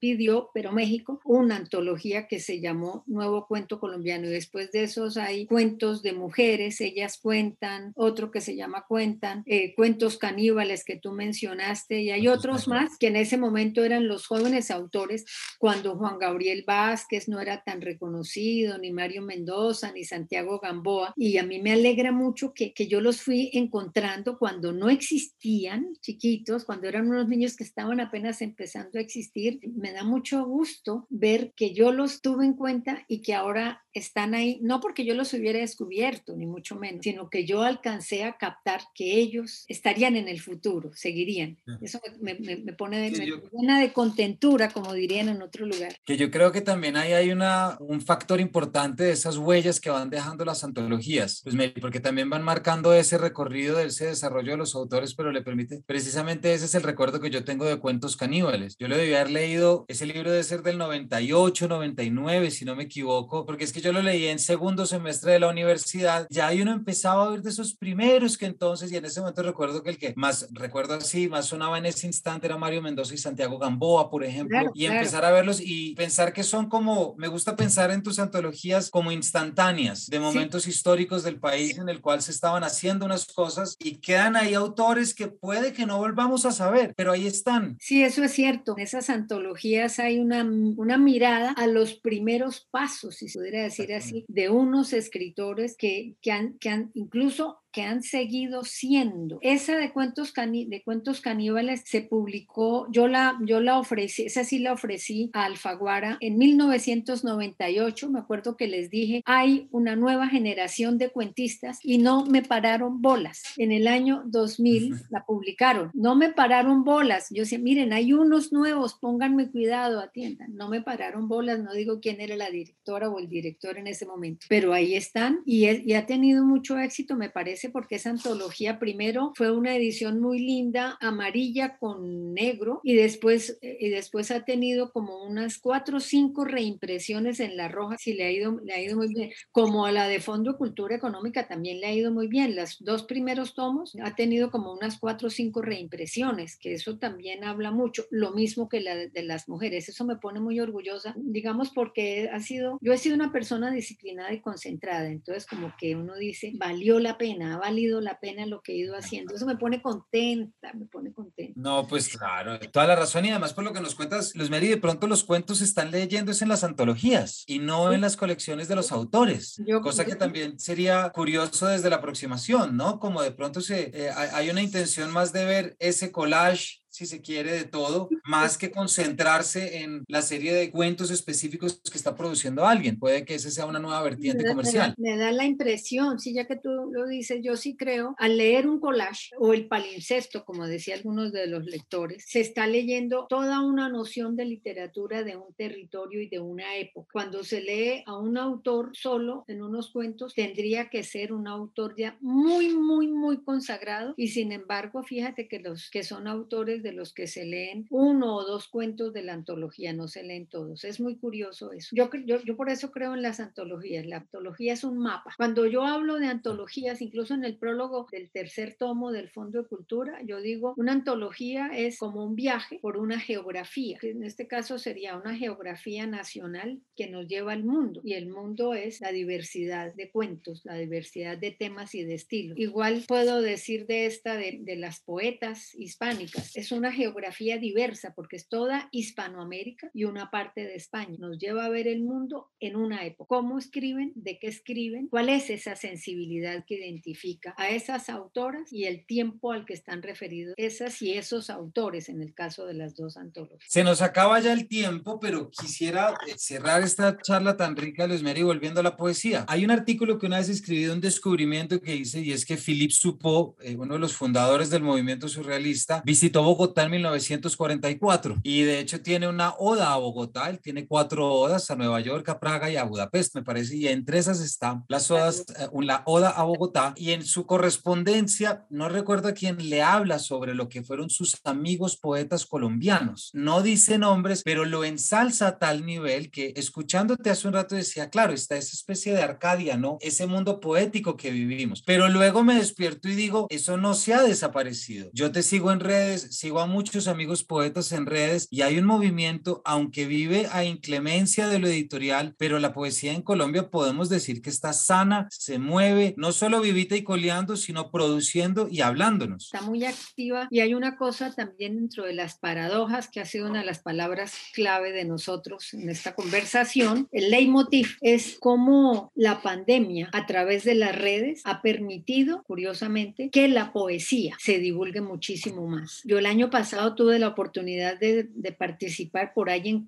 pidió, 0.00 0.50
pero 0.54 0.72
México, 0.72 1.20
una 1.24 1.56
antología 1.56 2.26
que 2.26 2.40
se 2.40 2.60
llamó 2.60 3.04
Nuevo 3.06 3.46
Cuento 3.46 3.78
Colombiano. 3.78 4.26
Y 4.26 4.30
después 4.30 4.72
de 4.72 4.84
esos 4.84 5.16
hay 5.16 5.46
cuentos 5.46 6.02
de 6.02 6.12
mujeres, 6.12 6.80
ellas 6.80 7.18
cuentan, 7.20 7.92
otro 7.94 8.30
que 8.30 8.40
se 8.40 8.56
llama 8.56 8.84
Cuentan, 8.88 9.42
eh, 9.46 9.74
cuentos 9.74 10.18
caníbales 10.18 10.84
que 10.84 10.96
tú 10.96 11.12
mencionaste, 11.12 12.00
y 12.00 12.10
hay 12.10 12.28
otros 12.28 12.68
más 12.68 12.98
que 12.98 13.08
en 13.08 13.16
ese 13.16 13.36
momento 13.36 13.84
eran 13.84 14.08
los 14.08 14.26
jóvenes 14.26 14.70
autores, 14.70 15.24
cuando 15.58 15.96
Juan 15.96 16.18
Gabriel 16.18 16.64
Vázquez 16.66 17.28
no 17.28 17.40
era 17.40 17.62
tan 17.62 17.80
reconocido, 17.80 18.78
ni 18.78 18.92
Mario 18.92 19.22
Mendoza, 19.22 19.92
ni 19.92 20.04
Santiago 20.04 20.58
Gamboa. 20.58 21.12
Y 21.16 21.36
a 21.38 21.42
mí 21.42 21.60
me 21.60 21.72
alegra 21.72 22.12
mucho 22.12 22.52
que, 22.54 22.72
que 22.72 22.86
yo 22.86 23.00
los 23.00 23.20
fui 23.20 23.50
encontrando 23.52 24.38
cuando 24.38 24.72
no 24.72 24.90
existían, 25.02 25.94
chiquitos, 26.00 26.64
cuando 26.64 26.88
eran 26.88 27.08
unos 27.08 27.28
niños 27.28 27.56
que 27.56 27.64
estaban 27.64 28.00
apenas 28.00 28.40
empezando 28.40 28.98
a 28.98 29.02
existir. 29.02 29.60
Me 29.74 29.92
da 29.92 30.04
mucho 30.04 30.44
gusto 30.44 31.06
ver 31.10 31.52
que 31.56 31.74
yo 31.74 31.92
los 31.92 32.20
tuve 32.20 32.44
en 32.44 32.54
cuenta 32.54 33.04
y 33.08 33.20
que 33.22 33.34
ahora 33.34 33.82
están 33.92 34.34
ahí, 34.34 34.58
no 34.62 34.80
porque 34.80 35.04
yo 35.04 35.14
los 35.14 35.34
hubiera 35.34 35.58
descubierto, 35.58 36.34
ni 36.36 36.46
mucho 36.46 36.76
menos, 36.76 37.02
sino 37.02 37.28
que 37.28 37.44
yo 37.44 37.62
alcancé 37.62 38.24
a 38.24 38.38
captar 38.38 38.80
que 38.94 39.18
ellos 39.18 39.64
estarían 39.68 40.16
en 40.16 40.28
el 40.28 40.40
futuro, 40.40 40.92
seguirían. 40.94 41.58
Eso 41.82 42.00
me, 42.20 42.34
pone 42.72 43.10
de, 43.10 43.10
de 43.10 43.92
contentura, 43.92 44.70
como 44.70 44.94
dirían 44.94 45.28
en 45.28 45.42
otro 45.42 45.66
lugar. 45.66 45.96
Que 46.06 46.16
yo 46.16 46.30
creo 46.30 46.52
que 46.52 46.62
también 46.62 46.96
ahí 46.96 47.12
hay 47.12 47.32
una, 47.32 47.76
un 47.80 48.00
factor 48.00 48.40
importante 48.40 49.04
de 49.04 49.12
esas 49.12 49.36
huellas 49.36 49.80
que 49.80 49.90
van 49.90 50.10
dejando 50.10 50.44
las 50.44 50.64
antologías, 50.64 51.42
pues 51.44 51.56
porque 51.80 52.00
también 52.00 52.30
van 52.30 52.42
marcando 52.42 52.94
ese 52.94 53.18
recorrido 53.18 53.76
de 53.76 53.86
ese 53.86 54.06
desarrollo 54.06 54.52
de 54.52 54.58
los 54.58 54.74
autores 54.74 54.91
pero 55.16 55.32
le 55.32 55.42
permite, 55.42 55.82
precisamente 55.86 56.52
ese 56.52 56.66
es 56.66 56.74
el 56.74 56.82
recuerdo 56.82 57.20
que 57.20 57.30
yo 57.30 57.44
tengo 57.44 57.64
de 57.64 57.78
Cuentos 57.78 58.16
Caníbales. 58.16 58.76
Yo 58.78 58.88
lo 58.88 58.96
debí 58.96 59.14
haber 59.14 59.30
leído, 59.30 59.86
ese 59.88 60.04
libro 60.04 60.30
debe 60.30 60.44
ser 60.44 60.62
del 60.62 60.76
98, 60.76 61.66
99, 61.66 62.50
si 62.50 62.64
no 62.64 62.76
me 62.76 62.84
equivoco, 62.84 63.46
porque 63.46 63.64
es 63.64 63.72
que 63.72 63.80
yo 63.80 63.92
lo 63.92 64.02
leí 64.02 64.26
en 64.26 64.38
segundo 64.38 64.84
semestre 64.84 65.32
de 65.32 65.40
la 65.40 65.48
universidad, 65.48 66.26
ya 66.28 66.48
ahí 66.48 66.60
uno 66.60 66.72
empezaba 66.72 67.24
a 67.24 67.30
ver 67.30 67.42
de 67.42 67.50
esos 67.50 67.74
primeros 67.74 68.36
que 68.36 68.46
entonces, 68.46 68.92
y 68.92 68.96
en 68.96 69.04
ese 69.04 69.20
momento 69.20 69.42
recuerdo 69.42 69.82
que 69.82 69.90
el 69.90 69.98
que 69.98 70.12
más, 70.16 70.48
recuerdo 70.52 70.94
así, 70.94 71.28
más 71.28 71.46
sonaba 71.46 71.78
en 71.78 71.86
ese 71.86 72.06
instante 72.06 72.46
era 72.46 72.58
Mario 72.58 72.82
Mendoza 72.82 73.14
y 73.14 73.18
Santiago 73.18 73.58
Gamboa, 73.58 74.10
por 74.10 74.24
ejemplo, 74.24 74.70
y 74.74 74.84
empezar 74.84 75.24
a 75.24 75.30
verlos 75.30 75.60
y 75.60 75.94
pensar 75.94 76.34
que 76.34 76.42
son 76.42 76.68
como, 76.68 77.14
me 77.16 77.28
gusta 77.28 77.56
pensar 77.56 77.90
en 77.90 78.02
tus 78.02 78.18
antologías 78.18 78.90
como 78.90 79.10
instantáneas, 79.10 80.06
de 80.06 80.20
momentos 80.20 80.66
históricos 80.66 81.22
del 81.22 81.40
país 81.40 81.78
en 81.78 81.88
el 81.88 82.02
cual 82.02 82.20
se 82.20 82.30
estaban 82.30 82.62
haciendo 82.62 83.06
unas 83.06 83.24
cosas 83.26 83.76
y 83.78 83.96
quedan 83.96 84.36
ahí 84.36 84.54
autores 84.54 84.81
que 85.14 85.28
puede 85.28 85.72
que 85.72 85.86
no 85.86 85.98
volvamos 85.98 86.44
a 86.44 86.52
saber, 86.52 86.94
pero 86.96 87.12
ahí 87.12 87.26
están. 87.26 87.76
Sí, 87.80 88.02
eso 88.02 88.22
es 88.22 88.32
cierto. 88.32 88.74
En 88.76 88.82
esas 88.82 89.10
antologías 89.10 89.98
hay 89.98 90.18
una, 90.18 90.44
una 90.44 90.98
mirada 90.98 91.52
a 91.52 91.66
los 91.66 91.94
primeros 91.94 92.68
pasos, 92.70 93.16
si 93.16 93.28
se 93.28 93.38
pudiera 93.38 93.62
decir 93.62 93.92
así, 93.94 94.24
de 94.28 94.50
unos 94.50 94.92
escritores 94.92 95.76
que, 95.76 96.14
que, 96.20 96.32
han, 96.32 96.58
que 96.58 96.68
han 96.68 96.90
incluso 96.94 97.61
que 97.72 97.82
han 97.82 98.02
seguido 98.02 98.64
siendo. 98.64 99.38
Esa 99.40 99.76
de 99.76 99.92
cuentos, 99.92 100.32
de 100.34 100.82
cuentos 100.84 101.20
caníbales 101.20 101.82
se 101.86 102.02
publicó, 102.02 102.86
yo 102.90 103.08
la, 103.08 103.38
yo 103.42 103.60
la 103.60 103.78
ofrecí, 103.78 104.24
esa 104.24 104.44
sí 104.44 104.58
la 104.58 104.72
ofrecí 104.72 105.30
a 105.32 105.44
Alfaguara 105.44 106.18
en 106.20 106.36
1998, 106.38 108.10
me 108.10 108.20
acuerdo 108.20 108.56
que 108.56 108.68
les 108.68 108.90
dije, 108.90 109.22
hay 109.24 109.68
una 109.70 109.96
nueva 109.96 110.28
generación 110.28 110.98
de 110.98 111.08
cuentistas 111.08 111.78
y 111.82 111.98
no 111.98 112.26
me 112.26 112.42
pararon 112.42 113.00
bolas. 113.00 113.42
En 113.56 113.72
el 113.72 113.88
año 113.88 114.22
2000 114.26 114.94
la 115.10 115.24
publicaron, 115.24 115.90
no 115.94 116.14
me 116.14 116.30
pararon 116.30 116.84
bolas. 116.84 117.28
Yo 117.30 117.42
decía, 117.42 117.58
miren, 117.58 117.92
hay 117.92 118.12
unos 118.12 118.52
nuevos, 118.52 118.94
pónganme 118.94 119.50
cuidado, 119.50 120.00
atiendan. 120.00 120.54
No 120.54 120.68
me 120.68 120.82
pararon 120.82 121.28
bolas, 121.28 121.60
no 121.60 121.72
digo 121.72 122.00
quién 122.00 122.20
era 122.20 122.36
la 122.36 122.50
directora 122.50 123.08
o 123.08 123.18
el 123.18 123.28
director 123.28 123.78
en 123.78 123.86
ese 123.86 124.06
momento, 124.06 124.46
pero 124.48 124.72
ahí 124.72 124.94
están 124.94 125.40
y, 125.46 125.66
y 125.68 125.94
ha 125.94 126.06
tenido 126.06 126.44
mucho 126.44 126.78
éxito, 126.78 127.16
me 127.16 127.30
parece 127.30 127.61
porque 127.70 127.96
esa 127.96 128.10
antología 128.10 128.78
primero 128.78 129.32
fue 129.34 129.50
una 129.50 129.74
edición 129.76 130.20
muy 130.20 130.38
linda, 130.38 130.96
amarilla 131.00 131.76
con 131.78 132.34
negro, 132.34 132.80
y 132.82 132.94
después, 132.94 133.58
y 133.62 133.88
después 133.90 134.30
ha 134.30 134.44
tenido 134.44 134.92
como 134.92 135.24
unas 135.24 135.58
cuatro 135.58 135.98
o 135.98 136.00
cinco 136.00 136.44
reimpresiones 136.44 137.40
en 137.40 137.56
la 137.56 137.68
roja, 137.68 137.96
sí 137.98 138.14
le 138.14 138.24
ha 138.24 138.30
ido, 138.30 138.60
le 138.64 138.74
ha 138.74 138.80
ido 138.80 138.96
muy 138.96 139.08
bien, 139.08 139.30
como 139.50 139.86
a 139.86 139.92
la 139.92 140.08
de 140.08 140.20
Fondo 140.20 140.56
Cultura 140.56 140.96
Económica 140.96 141.48
también 141.48 141.80
le 141.80 141.86
ha 141.86 141.92
ido 141.92 142.12
muy 142.12 142.28
bien. 142.28 142.56
Los 142.56 142.78
dos 142.80 143.04
primeros 143.04 143.54
tomos 143.54 143.96
ha 144.02 144.14
tenido 144.14 144.50
como 144.50 144.72
unas 144.72 144.98
cuatro 144.98 145.28
o 145.28 145.30
cinco 145.30 145.62
reimpresiones, 145.62 146.56
que 146.56 146.72
eso 146.74 146.98
también 146.98 147.44
habla 147.44 147.70
mucho, 147.70 148.04
lo 148.10 148.32
mismo 148.32 148.68
que 148.68 148.80
la 148.80 148.96
de, 148.96 149.22
las 149.22 149.48
mujeres, 149.48 149.88
eso 149.88 150.04
me 150.04 150.16
pone 150.16 150.40
muy 150.40 150.58
orgullosa, 150.60 151.14
digamos 151.16 151.70
porque 151.70 152.28
ha 152.32 152.40
sido, 152.40 152.78
yo 152.80 152.92
he 152.92 152.98
sido 152.98 153.14
una 153.14 153.32
persona 153.32 153.70
disciplinada 153.70 154.32
y 154.32 154.40
concentrada, 154.40 155.08
entonces 155.08 155.46
como 155.46 155.74
que 155.78 155.94
uno 155.94 156.16
dice, 156.16 156.52
valió 156.54 156.98
la 156.98 157.18
pena, 157.18 157.51
ha 157.54 157.58
valido 157.58 158.00
la 158.00 158.18
pena 158.20 158.46
lo 158.46 158.62
que 158.62 158.72
he 158.72 158.76
ido 158.76 158.96
haciendo. 158.96 159.34
Eso 159.34 159.46
me 159.46 159.56
pone 159.56 159.82
contenta, 159.82 160.72
me 160.74 160.86
pone 160.86 161.12
contenta. 161.12 161.52
No, 161.56 161.86
pues 161.86 162.08
claro, 162.16 162.58
toda 162.70 162.86
la 162.86 162.96
razón 162.96 163.24
y 163.24 163.30
además 163.30 163.54
por 163.54 163.64
lo 163.64 163.72
que 163.72 163.80
nos 163.80 163.94
cuentas, 163.94 164.34
Luz 164.34 164.50
Mary, 164.50 164.68
de 164.68 164.76
pronto 164.76 165.06
los 165.06 165.24
cuentos 165.24 165.58
se 165.58 165.64
están 165.64 165.90
leyéndose 165.90 166.44
en 166.44 166.48
las 166.48 166.64
antologías 166.64 167.44
y 167.46 167.58
no 167.58 167.92
en 167.92 168.00
las 168.00 168.16
colecciones 168.16 168.68
de 168.68 168.76
los 168.76 168.92
autores, 168.92 169.60
cosa 169.82 170.04
que 170.04 170.16
también 170.16 170.58
sería 170.58 171.10
curioso 171.10 171.66
desde 171.66 171.90
la 171.90 171.96
aproximación, 171.96 172.76
¿no? 172.76 172.98
Como 172.98 173.22
de 173.22 173.32
pronto 173.32 173.60
se, 173.60 173.90
eh, 173.94 174.10
hay 174.10 174.50
una 174.50 174.62
intención 174.62 175.10
más 175.10 175.32
de 175.32 175.44
ver 175.44 175.76
ese 175.78 176.12
collage 176.12 176.81
si 176.92 177.06
se 177.06 177.22
quiere, 177.22 177.52
de 177.52 177.64
todo, 177.64 178.10
más 178.24 178.58
que 178.58 178.70
concentrarse 178.70 179.78
en 179.78 180.04
la 180.08 180.20
serie 180.20 180.52
de 180.52 180.70
cuentos 180.70 181.10
específicos 181.10 181.80
que 181.90 181.96
está 181.96 182.14
produciendo 182.14 182.66
alguien. 182.66 182.98
Puede 182.98 183.24
que 183.24 183.34
ese 183.34 183.50
sea 183.50 183.64
una 183.64 183.78
nueva 183.78 184.02
vertiente 184.02 184.44
comercial. 184.44 184.94
Me 184.98 185.16
da, 185.16 185.32
la 185.32 185.46
impresión, 185.46 186.20
sí, 186.20 186.34
ya 186.34 186.46
que 186.46 186.56
tú 186.56 186.68
lo 186.92 187.06
dices, 187.06 187.40
yo 187.42 187.56
sí 187.56 187.76
creo, 187.76 188.14
al 188.18 188.36
leer 188.36 188.68
un 188.68 188.78
collage 188.78 189.30
o 189.38 189.54
el 189.54 189.68
palincesto, 189.68 190.44
como 190.44 190.66
decía 190.66 190.94
algunos 190.94 191.32
de 191.32 191.46
los 191.46 191.64
lectores, 191.64 192.24
se 192.26 192.40
está 192.40 192.66
leyendo 192.66 193.26
toda 193.26 193.60
una 193.60 193.88
noción 193.88 194.36
de 194.36 194.44
literatura 194.44 195.22
de 195.22 195.36
un 195.36 195.54
territorio 195.54 196.20
y 196.20 196.28
de 196.28 196.40
una 196.40 196.76
época. 196.76 197.08
Cuando 197.10 197.42
se 197.42 197.62
lee 197.62 198.02
a 198.04 198.18
un 198.18 198.36
autor 198.36 198.90
solo 198.94 199.44
en 199.48 199.62
unos 199.62 199.90
cuentos, 199.90 200.34
tendría 200.34 200.90
que 200.90 201.02
ser 201.02 201.32
un 201.32 201.48
autor 201.48 201.94
ya 201.96 202.18
muy, 202.20 202.74
muy, 202.74 203.08
muy 203.08 203.42
consagrado 203.42 204.12
y 204.18 204.28
sin 204.28 204.52
embargo, 204.52 205.02
fíjate 205.02 205.48
que 205.48 205.58
los 205.58 205.88
que 205.88 206.02
son 206.02 206.26
autores 206.26 206.81
de 206.82 206.92
los 206.92 207.12
que 207.12 207.26
se 207.26 207.44
leen 207.44 207.86
uno 207.90 208.36
o 208.36 208.44
dos 208.44 208.68
cuentos 208.68 209.12
de 209.12 209.22
la 209.22 209.34
antología, 209.34 209.92
no 209.92 210.08
se 210.08 210.22
leen 210.22 210.46
todos. 210.46 210.84
Es 210.84 211.00
muy 211.00 211.16
curioso 211.16 211.72
eso. 211.72 211.94
Yo, 211.94 212.10
yo, 212.26 212.42
yo 212.42 212.56
por 212.56 212.68
eso 212.68 212.90
creo 212.90 213.14
en 213.14 213.22
las 213.22 213.40
antologías. 213.40 214.06
La 214.06 214.18
antología 214.18 214.72
es 214.72 214.84
un 214.84 214.98
mapa. 214.98 215.34
Cuando 215.36 215.66
yo 215.66 215.84
hablo 215.84 216.18
de 216.18 216.26
antologías, 216.26 217.02
incluso 217.02 217.34
en 217.34 217.44
el 217.44 217.56
prólogo 217.56 218.06
del 218.10 218.30
tercer 218.30 218.74
tomo 218.74 219.12
del 219.12 219.28
Fondo 219.30 219.62
de 219.62 219.68
Cultura, 219.68 220.20
yo 220.24 220.40
digo, 220.40 220.74
una 220.76 220.92
antología 220.92 221.70
es 221.74 221.98
como 221.98 222.24
un 222.24 222.34
viaje 222.34 222.78
por 222.80 222.96
una 222.96 223.18
geografía. 223.18 223.98
En 224.02 224.22
este 224.22 224.46
caso 224.46 224.78
sería 224.78 225.16
una 225.16 225.36
geografía 225.36 226.06
nacional 226.06 226.80
que 226.96 227.08
nos 227.08 227.26
lleva 227.28 227.52
al 227.52 227.64
mundo. 227.64 228.00
Y 228.04 228.14
el 228.14 228.28
mundo 228.28 228.74
es 228.74 229.00
la 229.00 229.12
diversidad 229.12 229.94
de 229.94 230.10
cuentos, 230.10 230.62
la 230.64 230.74
diversidad 230.74 231.38
de 231.38 231.50
temas 231.50 231.94
y 231.94 232.04
de 232.04 232.14
estilos. 232.14 232.58
Igual 232.58 233.04
puedo 233.06 233.40
decir 233.40 233.86
de 233.86 234.06
esta, 234.06 234.36
de, 234.36 234.58
de 234.60 234.76
las 234.76 235.00
poetas 235.00 235.74
hispánicas. 235.74 236.56
Es 236.56 236.71
una 236.72 236.92
geografía 236.92 237.58
diversa 237.58 238.14
porque 238.14 238.36
es 238.36 238.48
toda 238.48 238.88
Hispanoamérica 238.90 239.90
y 239.94 240.04
una 240.04 240.30
parte 240.30 240.62
de 240.62 240.74
España. 240.74 241.16
Nos 241.18 241.38
lleva 241.38 241.64
a 241.64 241.68
ver 241.68 241.86
el 241.86 242.02
mundo 242.02 242.50
en 242.60 242.76
una 242.76 243.04
época. 243.04 243.28
¿Cómo 243.28 243.58
escriben? 243.58 244.12
¿De 244.14 244.38
qué 244.38 244.48
escriben? 244.48 245.08
¿Cuál 245.08 245.28
es 245.28 245.50
esa 245.50 245.76
sensibilidad 245.76 246.64
que 246.66 246.74
identifica 246.74 247.54
a 247.56 247.70
esas 247.70 248.08
autoras 248.08 248.72
y 248.72 248.84
el 248.84 249.06
tiempo 249.06 249.52
al 249.52 249.64
que 249.64 249.74
están 249.74 250.02
referidos 250.02 250.54
esas 250.56 251.00
y 251.02 251.12
esos 251.12 251.50
autores 251.50 252.08
en 252.08 252.22
el 252.22 252.34
caso 252.34 252.66
de 252.66 252.74
las 252.74 252.96
dos 252.96 253.16
antologías? 253.16 253.62
Se 253.68 253.84
nos 253.84 254.02
acaba 254.02 254.40
ya 254.40 254.52
el 254.52 254.68
tiempo, 254.68 255.20
pero 255.20 255.50
quisiera 255.50 256.14
eh, 256.26 256.34
cerrar 256.36 256.82
esta 256.82 257.16
charla 257.20 257.56
tan 257.56 257.76
rica, 257.76 258.06
Luis 258.06 258.22
Mary, 258.22 258.42
volviendo 258.42 258.80
a 258.80 258.82
la 258.82 258.96
poesía. 258.96 259.44
Hay 259.48 259.64
un 259.64 259.70
artículo 259.70 260.18
que 260.18 260.26
una 260.26 260.38
vez 260.38 260.48
escribí 260.48 260.86
un 260.86 261.00
descubrimiento 261.00 261.80
que 261.80 261.92
dice, 261.92 262.20
y 262.20 262.32
es 262.32 262.44
que 262.44 262.56
Philippe 262.56 262.94
Soupeau, 262.94 263.56
eh, 263.60 263.76
uno 263.76 263.94
de 263.94 264.00
los 264.00 264.14
fundadores 264.14 264.70
del 264.70 264.82
movimiento 264.82 265.28
surrealista, 265.28 266.02
visitó 266.04 266.42
Bogotá 266.42 266.61
Bogotá 266.62 266.84
en 266.84 266.92
1944 266.92 268.36
y 268.44 268.62
de 268.62 268.78
hecho 268.78 269.02
tiene 269.02 269.26
una 269.26 269.54
oda 269.58 269.92
a 269.92 269.96
Bogotá, 269.96 270.48
él 270.48 270.60
tiene 270.60 270.86
cuatro 270.86 271.28
odas 271.28 271.68
a 271.72 271.74
Nueva 271.74 272.00
York, 272.00 272.28
a 272.28 272.38
Praga 272.38 272.70
y 272.70 272.76
a 272.76 272.84
Budapest, 272.84 273.34
me 273.34 273.42
parece, 273.42 273.76
y 273.76 273.88
entre 273.88 274.18
esas 274.18 274.40
están 274.40 274.84
las 274.86 275.10
odas, 275.10 275.44
eh, 275.58 275.66
la 275.80 276.04
oda 276.06 276.30
a 276.30 276.44
Bogotá 276.44 276.94
y 276.96 277.10
en 277.10 277.24
su 277.24 277.46
correspondencia, 277.46 278.64
no 278.70 278.88
recuerdo 278.88 279.28
a 279.28 279.32
quién 279.32 279.68
le 279.68 279.82
habla 279.82 280.20
sobre 280.20 280.54
lo 280.54 280.68
que 280.68 280.84
fueron 280.84 281.10
sus 281.10 281.36
amigos 281.42 281.96
poetas 281.96 282.46
colombianos. 282.46 283.30
No 283.32 283.62
dice 283.62 283.98
nombres, 283.98 284.42
pero 284.44 284.64
lo 284.64 284.84
ensalza 284.84 285.48
a 285.48 285.58
tal 285.58 285.84
nivel 285.84 286.30
que 286.30 286.52
escuchándote 286.54 287.30
hace 287.30 287.48
un 287.48 287.54
rato 287.54 287.74
decía, 287.74 288.08
claro, 288.08 288.32
está 288.32 288.56
esa 288.56 288.74
especie 288.74 289.14
de 289.14 289.22
Arcadia, 289.22 289.76
¿no? 289.76 289.98
Ese 290.00 290.28
mundo 290.28 290.60
poético 290.60 291.16
que 291.16 291.32
vivimos. 291.32 291.82
Pero 291.82 292.08
luego 292.08 292.44
me 292.44 292.54
despierto 292.54 293.08
y 293.08 293.16
digo, 293.16 293.48
eso 293.50 293.76
no 293.78 293.94
se 293.94 294.14
ha 294.14 294.22
desaparecido. 294.22 295.10
Yo 295.12 295.32
te 295.32 295.42
sigo 295.42 295.72
en 295.72 295.80
redes, 295.80 296.28
sigo 296.30 296.51
a 296.60 296.66
muchos 296.66 297.08
amigos 297.08 297.44
poetas 297.44 297.92
en 297.92 298.06
redes 298.06 298.48
y 298.50 298.62
hay 298.62 298.78
un 298.78 298.84
movimiento, 298.84 299.62
aunque 299.64 300.06
vive 300.06 300.48
a 300.52 300.64
inclemencia 300.64 301.48
de 301.48 301.58
lo 301.58 301.68
editorial, 301.68 302.34
pero 302.38 302.58
la 302.58 302.72
poesía 302.72 303.12
en 303.12 303.22
Colombia 303.22 303.70
podemos 303.70 304.08
decir 304.08 304.42
que 304.42 304.50
está 304.50 304.72
sana, 304.72 305.28
se 305.30 305.58
mueve, 305.58 306.14
no 306.16 306.32
solo 306.32 306.60
vivita 306.60 306.96
y 306.96 307.04
coleando, 307.04 307.56
sino 307.56 307.90
produciendo 307.90 308.68
y 308.70 308.80
hablándonos. 308.80 309.46
Está 309.52 309.62
muy 309.62 309.84
activa 309.84 310.48
y 310.50 310.60
hay 310.60 310.74
una 310.74 310.96
cosa 310.96 311.32
también 311.34 311.76
dentro 311.76 312.04
de 312.04 312.14
las 312.14 312.38
paradojas 312.38 313.08
que 313.08 313.20
ha 313.20 313.24
sido 313.24 313.48
una 313.48 313.60
de 313.60 313.66
las 313.66 313.80
palabras 313.80 314.34
clave 314.54 314.92
de 314.92 315.04
nosotros 315.04 315.74
en 315.74 315.88
esta 315.88 316.14
conversación. 316.14 317.08
El 317.12 317.30
leitmotiv 317.30 317.96
es 318.00 318.36
cómo 318.40 319.12
la 319.14 319.42
pandemia 319.42 320.10
a 320.12 320.26
través 320.26 320.64
de 320.64 320.74
las 320.74 320.94
redes 320.94 321.42
ha 321.44 321.62
permitido, 321.62 322.42
curiosamente, 322.44 323.30
que 323.30 323.48
la 323.48 323.72
poesía 323.72 324.36
se 324.38 324.58
divulgue 324.58 325.00
muchísimo 325.00 325.66
más. 325.66 326.02
Yo 326.04 326.18
el 326.18 326.26
año 326.26 326.41
pasado 326.50 326.94
tuve 326.94 327.18
la 327.18 327.28
oportunidad 327.28 327.98
de, 327.98 328.28
participar 328.58 329.32
por 329.34 329.50
ahí 329.50 329.68
en, 329.68 329.86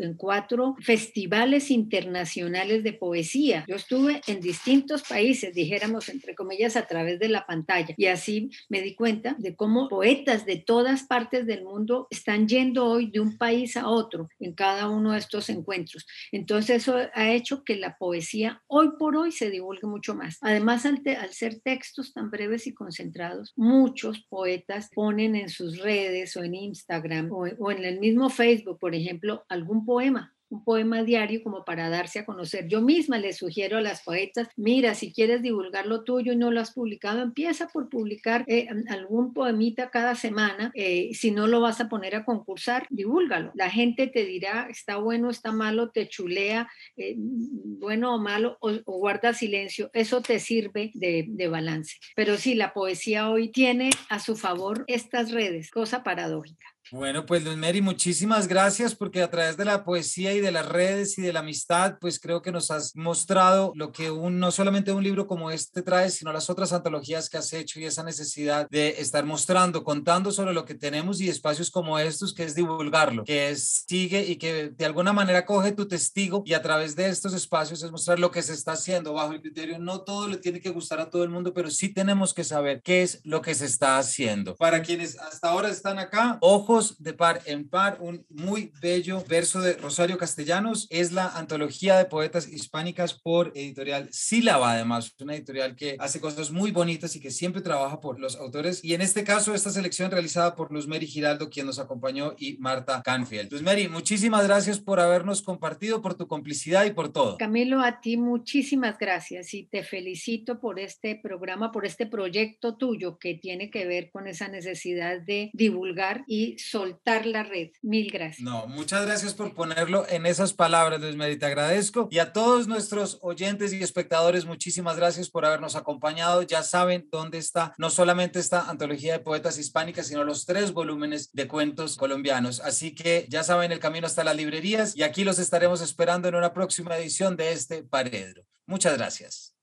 en 0.00 0.14
cuatro 0.14 0.76
festivales 0.80 1.70
internacionales 1.70 2.82
de 2.82 2.92
poesía. 2.92 3.64
Yo 3.68 3.76
estuve 3.76 4.20
en 4.26 4.40
distintos 4.40 5.02
países, 5.02 5.54
dijéramos 5.54 6.08
entre 6.08 6.34
comillas, 6.34 6.76
a 6.76 6.86
través 6.86 7.18
de 7.18 7.28
la 7.28 7.46
pantalla. 7.46 7.94
Y 7.96 8.06
así 8.06 8.50
me 8.68 8.80
di 8.80 8.94
cuenta 8.94 9.36
de 9.38 9.54
cómo 9.54 9.88
poetas 9.88 10.46
de 10.46 10.56
todas 10.56 11.04
partes 11.04 11.46
del 11.46 11.64
mundo 11.64 12.06
están 12.10 12.48
yendo 12.48 12.86
hoy 12.86 13.10
de 13.10 13.20
un 13.20 13.36
país 13.36 13.76
a 13.76 13.88
otro 13.88 14.28
en 14.38 14.54
cada 14.54 14.88
uno 14.88 15.12
de 15.12 15.18
estos 15.18 15.48
encuentros. 15.50 16.06
Entonces 16.32 16.82
eso 16.82 16.96
ha 17.12 17.32
hecho 17.32 17.64
que 17.64 17.76
la 17.76 17.96
poesía 17.96 18.62
hoy 18.66 18.90
por 18.98 19.16
hoy 19.16 19.32
se 19.32 19.50
divulgue 19.50 19.86
mucho 19.86 20.14
más. 20.14 20.38
Además, 20.40 20.86
al, 20.86 21.02
al 21.20 21.30
ser 21.30 21.60
textos 21.60 22.12
tan 22.12 22.30
breves 22.30 22.66
y 22.66 22.74
concentrados, 22.74 23.52
muchos 23.56 24.24
poetas 24.28 24.90
ponen 24.94 25.36
en 25.36 25.48
sus 25.48 25.78
redes 25.84 26.36
o 26.36 26.42
en 26.42 26.54
Instagram 26.54 27.30
o, 27.32 27.46
o 27.58 27.70
en 27.70 27.84
el 27.84 28.00
mismo 28.00 28.30
Facebook, 28.30 28.78
por 28.80 28.94
ejemplo, 28.94 29.44
algún 29.48 29.84
poema 29.84 30.33
un 30.48 30.64
poema 30.64 31.02
diario 31.02 31.42
como 31.42 31.64
para 31.64 31.88
darse 31.88 32.20
a 32.20 32.24
conocer. 32.24 32.68
Yo 32.68 32.80
misma 32.80 33.18
le 33.18 33.32
sugiero 33.32 33.78
a 33.78 33.82
las 33.82 34.02
poetas, 34.02 34.48
mira, 34.56 34.94
si 34.94 35.12
quieres 35.12 35.42
divulgar 35.42 35.86
lo 35.86 36.04
tuyo 36.04 36.32
y 36.32 36.36
no 36.36 36.50
lo 36.50 36.60
has 36.60 36.72
publicado, 36.72 37.22
empieza 37.22 37.68
por 37.68 37.88
publicar 37.88 38.44
eh, 38.46 38.68
algún 38.88 39.32
poemita 39.32 39.90
cada 39.90 40.14
semana. 40.14 40.70
Eh, 40.74 41.10
si 41.14 41.30
no 41.30 41.46
lo 41.46 41.60
vas 41.60 41.80
a 41.80 41.88
poner 41.88 42.14
a 42.14 42.24
concursar, 42.24 42.86
divúlgalo. 42.90 43.52
La 43.54 43.70
gente 43.70 44.06
te 44.06 44.24
dirá, 44.24 44.68
está 44.70 44.96
bueno, 44.96 45.30
está 45.30 45.52
malo, 45.52 45.90
te 45.90 46.08
chulea, 46.08 46.68
eh, 46.96 47.14
bueno 47.16 48.14
o 48.14 48.18
malo, 48.18 48.56
o, 48.60 48.72
guarda 48.84 49.34
silencio. 49.34 49.90
Eso 49.92 50.22
te 50.22 50.38
sirve 50.38 50.90
de, 50.94 51.26
de 51.28 51.48
balance. 51.48 51.98
Pero 52.14 52.36
sí, 52.36 52.54
la 52.54 52.72
poesía 52.72 53.30
hoy 53.30 53.50
tiene 53.50 53.90
a 54.08 54.18
su 54.18 54.36
favor 54.36 54.84
estas 54.86 55.30
redes, 55.30 55.70
cosa 55.70 56.02
paradójica. 56.02 56.73
Bueno, 56.92 57.24
pues 57.24 57.42
Luz 57.42 57.56
Mary, 57.56 57.80
muchísimas 57.80 58.46
gracias 58.46 58.94
porque 58.94 59.22
a 59.22 59.30
través 59.30 59.56
de 59.56 59.64
la 59.64 59.84
poesía 59.84 60.34
y 60.34 60.40
de 60.40 60.52
las 60.52 60.68
redes 60.68 61.16
y 61.18 61.22
de 61.22 61.32
la 61.32 61.40
amistad, 61.40 61.96
pues 61.98 62.20
creo 62.20 62.42
que 62.42 62.52
nos 62.52 62.70
has 62.70 62.94
mostrado 62.94 63.72
lo 63.74 63.90
que 63.90 64.10
un, 64.10 64.38
no 64.38 64.50
solamente 64.50 64.92
un 64.92 65.02
libro 65.02 65.26
como 65.26 65.50
este 65.50 65.80
trae, 65.80 66.10
sino 66.10 66.30
las 66.32 66.50
otras 66.50 66.74
antologías 66.74 67.30
que 67.30 67.38
has 67.38 67.52
hecho 67.54 67.80
y 67.80 67.86
esa 67.86 68.02
necesidad 68.02 68.68
de 68.68 68.96
estar 68.98 69.24
mostrando, 69.24 69.82
contando 69.82 70.30
sobre 70.30 70.52
lo 70.52 70.66
que 70.66 70.74
tenemos 70.74 71.22
y 71.22 71.30
espacios 71.30 71.70
como 71.70 71.98
estos, 71.98 72.34
que 72.34 72.44
es 72.44 72.54
divulgarlo, 72.54 73.24
que 73.24 73.48
es 73.48 73.84
sigue 73.88 74.22
y 74.22 74.36
que 74.36 74.68
de 74.68 74.84
alguna 74.84 75.14
manera 75.14 75.46
coge 75.46 75.72
tu 75.72 75.88
testigo 75.88 76.42
y 76.44 76.52
a 76.52 76.60
través 76.60 76.94
de 76.96 77.08
estos 77.08 77.32
espacios 77.32 77.82
es 77.82 77.90
mostrar 77.90 78.18
lo 78.18 78.30
que 78.30 78.42
se 78.42 78.52
está 78.52 78.72
haciendo 78.72 79.14
bajo 79.14 79.32
el 79.32 79.40
criterio. 79.40 79.78
No 79.78 80.02
todo 80.02 80.28
le 80.28 80.36
tiene 80.36 80.60
que 80.60 80.70
gustar 80.70 81.00
a 81.00 81.08
todo 81.08 81.24
el 81.24 81.30
mundo, 81.30 81.54
pero 81.54 81.70
sí 81.70 81.88
tenemos 81.88 82.34
que 82.34 82.44
saber 82.44 82.82
qué 82.82 83.02
es 83.02 83.20
lo 83.24 83.40
que 83.40 83.54
se 83.54 83.64
está 83.64 83.96
haciendo. 83.96 84.54
Para 84.56 84.82
quienes 84.82 85.18
hasta 85.18 85.48
ahora 85.48 85.70
están 85.70 85.98
acá, 85.98 86.36
ojo 86.42 86.73
de 86.74 87.12
par 87.12 87.40
en 87.46 87.68
par, 87.68 87.98
un 88.00 88.26
muy 88.28 88.72
bello 88.82 89.22
verso 89.28 89.60
de 89.60 89.74
Rosario 89.74 90.18
Castellanos. 90.18 90.88
Es 90.90 91.12
la 91.12 91.28
antología 91.28 91.96
de 91.96 92.06
poetas 92.06 92.48
hispánicas 92.48 93.14
por 93.14 93.52
editorial 93.54 94.08
Sílaba, 94.10 94.72
además, 94.72 95.14
una 95.20 95.34
editorial 95.34 95.76
que 95.76 95.96
hace 96.00 96.20
cosas 96.20 96.50
muy 96.50 96.72
bonitas 96.72 97.14
y 97.14 97.20
que 97.20 97.30
siempre 97.30 97.62
trabaja 97.62 98.00
por 98.00 98.18
los 98.18 98.36
autores. 98.36 98.84
Y 98.84 98.94
en 98.94 99.02
este 99.02 99.22
caso, 99.22 99.54
esta 99.54 99.70
selección 99.70 100.10
realizada 100.10 100.56
por 100.56 100.72
Luz 100.72 100.88
Mary 100.88 101.06
Giraldo, 101.06 101.48
quien 101.48 101.66
nos 101.66 101.78
acompañó, 101.78 102.34
y 102.38 102.56
Marta 102.58 103.02
Canfield. 103.04 103.52
Luz 103.52 103.62
Mary, 103.62 103.88
muchísimas 103.88 104.44
gracias 104.46 104.80
por 104.80 104.98
habernos 104.98 105.42
compartido, 105.42 106.02
por 106.02 106.14
tu 106.14 106.26
complicidad 106.26 106.84
y 106.84 106.90
por 106.90 107.12
todo. 107.12 107.36
Camilo, 107.38 107.80
a 107.80 108.00
ti 108.00 108.16
muchísimas 108.16 108.98
gracias 108.98 109.54
y 109.54 109.64
te 109.64 109.84
felicito 109.84 110.58
por 110.60 110.80
este 110.80 111.14
programa, 111.14 111.70
por 111.70 111.86
este 111.86 112.06
proyecto 112.06 112.76
tuyo 112.76 113.18
que 113.18 113.34
tiene 113.34 113.70
que 113.70 113.86
ver 113.86 114.10
con 114.10 114.26
esa 114.26 114.48
necesidad 114.48 115.20
de 115.20 115.50
divulgar 115.52 116.24
y 116.26 116.56
soltar 116.70 117.26
la 117.26 117.42
red. 117.42 117.70
Mil 117.82 118.10
gracias. 118.10 118.40
No, 118.40 118.66
muchas 118.66 119.04
gracias 119.04 119.34
por 119.34 119.54
ponerlo 119.54 120.06
en 120.08 120.26
esas 120.26 120.52
palabras, 120.52 121.00
Luis 121.00 121.16
agradezco. 121.42 122.08
Y 122.10 122.18
a 122.18 122.32
todos 122.32 122.66
nuestros 122.68 123.18
oyentes 123.22 123.72
y 123.72 123.82
espectadores, 123.82 124.44
muchísimas 124.44 124.96
gracias 124.96 125.30
por 125.30 125.44
habernos 125.44 125.76
acompañado. 125.76 126.42
Ya 126.42 126.62
saben 126.62 127.08
dónde 127.10 127.38
está, 127.38 127.74
no 127.78 127.90
solamente 127.90 128.38
esta 128.38 128.68
antología 128.68 129.12
de 129.12 129.18
poetas 129.20 129.58
hispánicas, 129.58 130.06
sino 130.06 130.24
los 130.24 130.46
tres 130.46 130.72
volúmenes 130.72 131.32
de 131.32 131.48
cuentos 131.48 131.96
colombianos. 131.96 132.60
Así 132.60 132.94
que 132.94 133.26
ya 133.28 133.42
saben 133.44 133.72
el 133.72 133.80
camino 133.80 134.06
hasta 134.06 134.24
las 134.24 134.36
librerías 134.36 134.96
y 134.96 135.02
aquí 135.02 135.24
los 135.24 135.38
estaremos 135.38 135.80
esperando 135.80 136.28
en 136.28 136.34
una 136.34 136.52
próxima 136.52 136.96
edición 136.96 137.36
de 137.36 137.52
este 137.52 137.82
Paredro. 137.82 138.44
Muchas 138.66 138.96
gracias. 138.96 139.54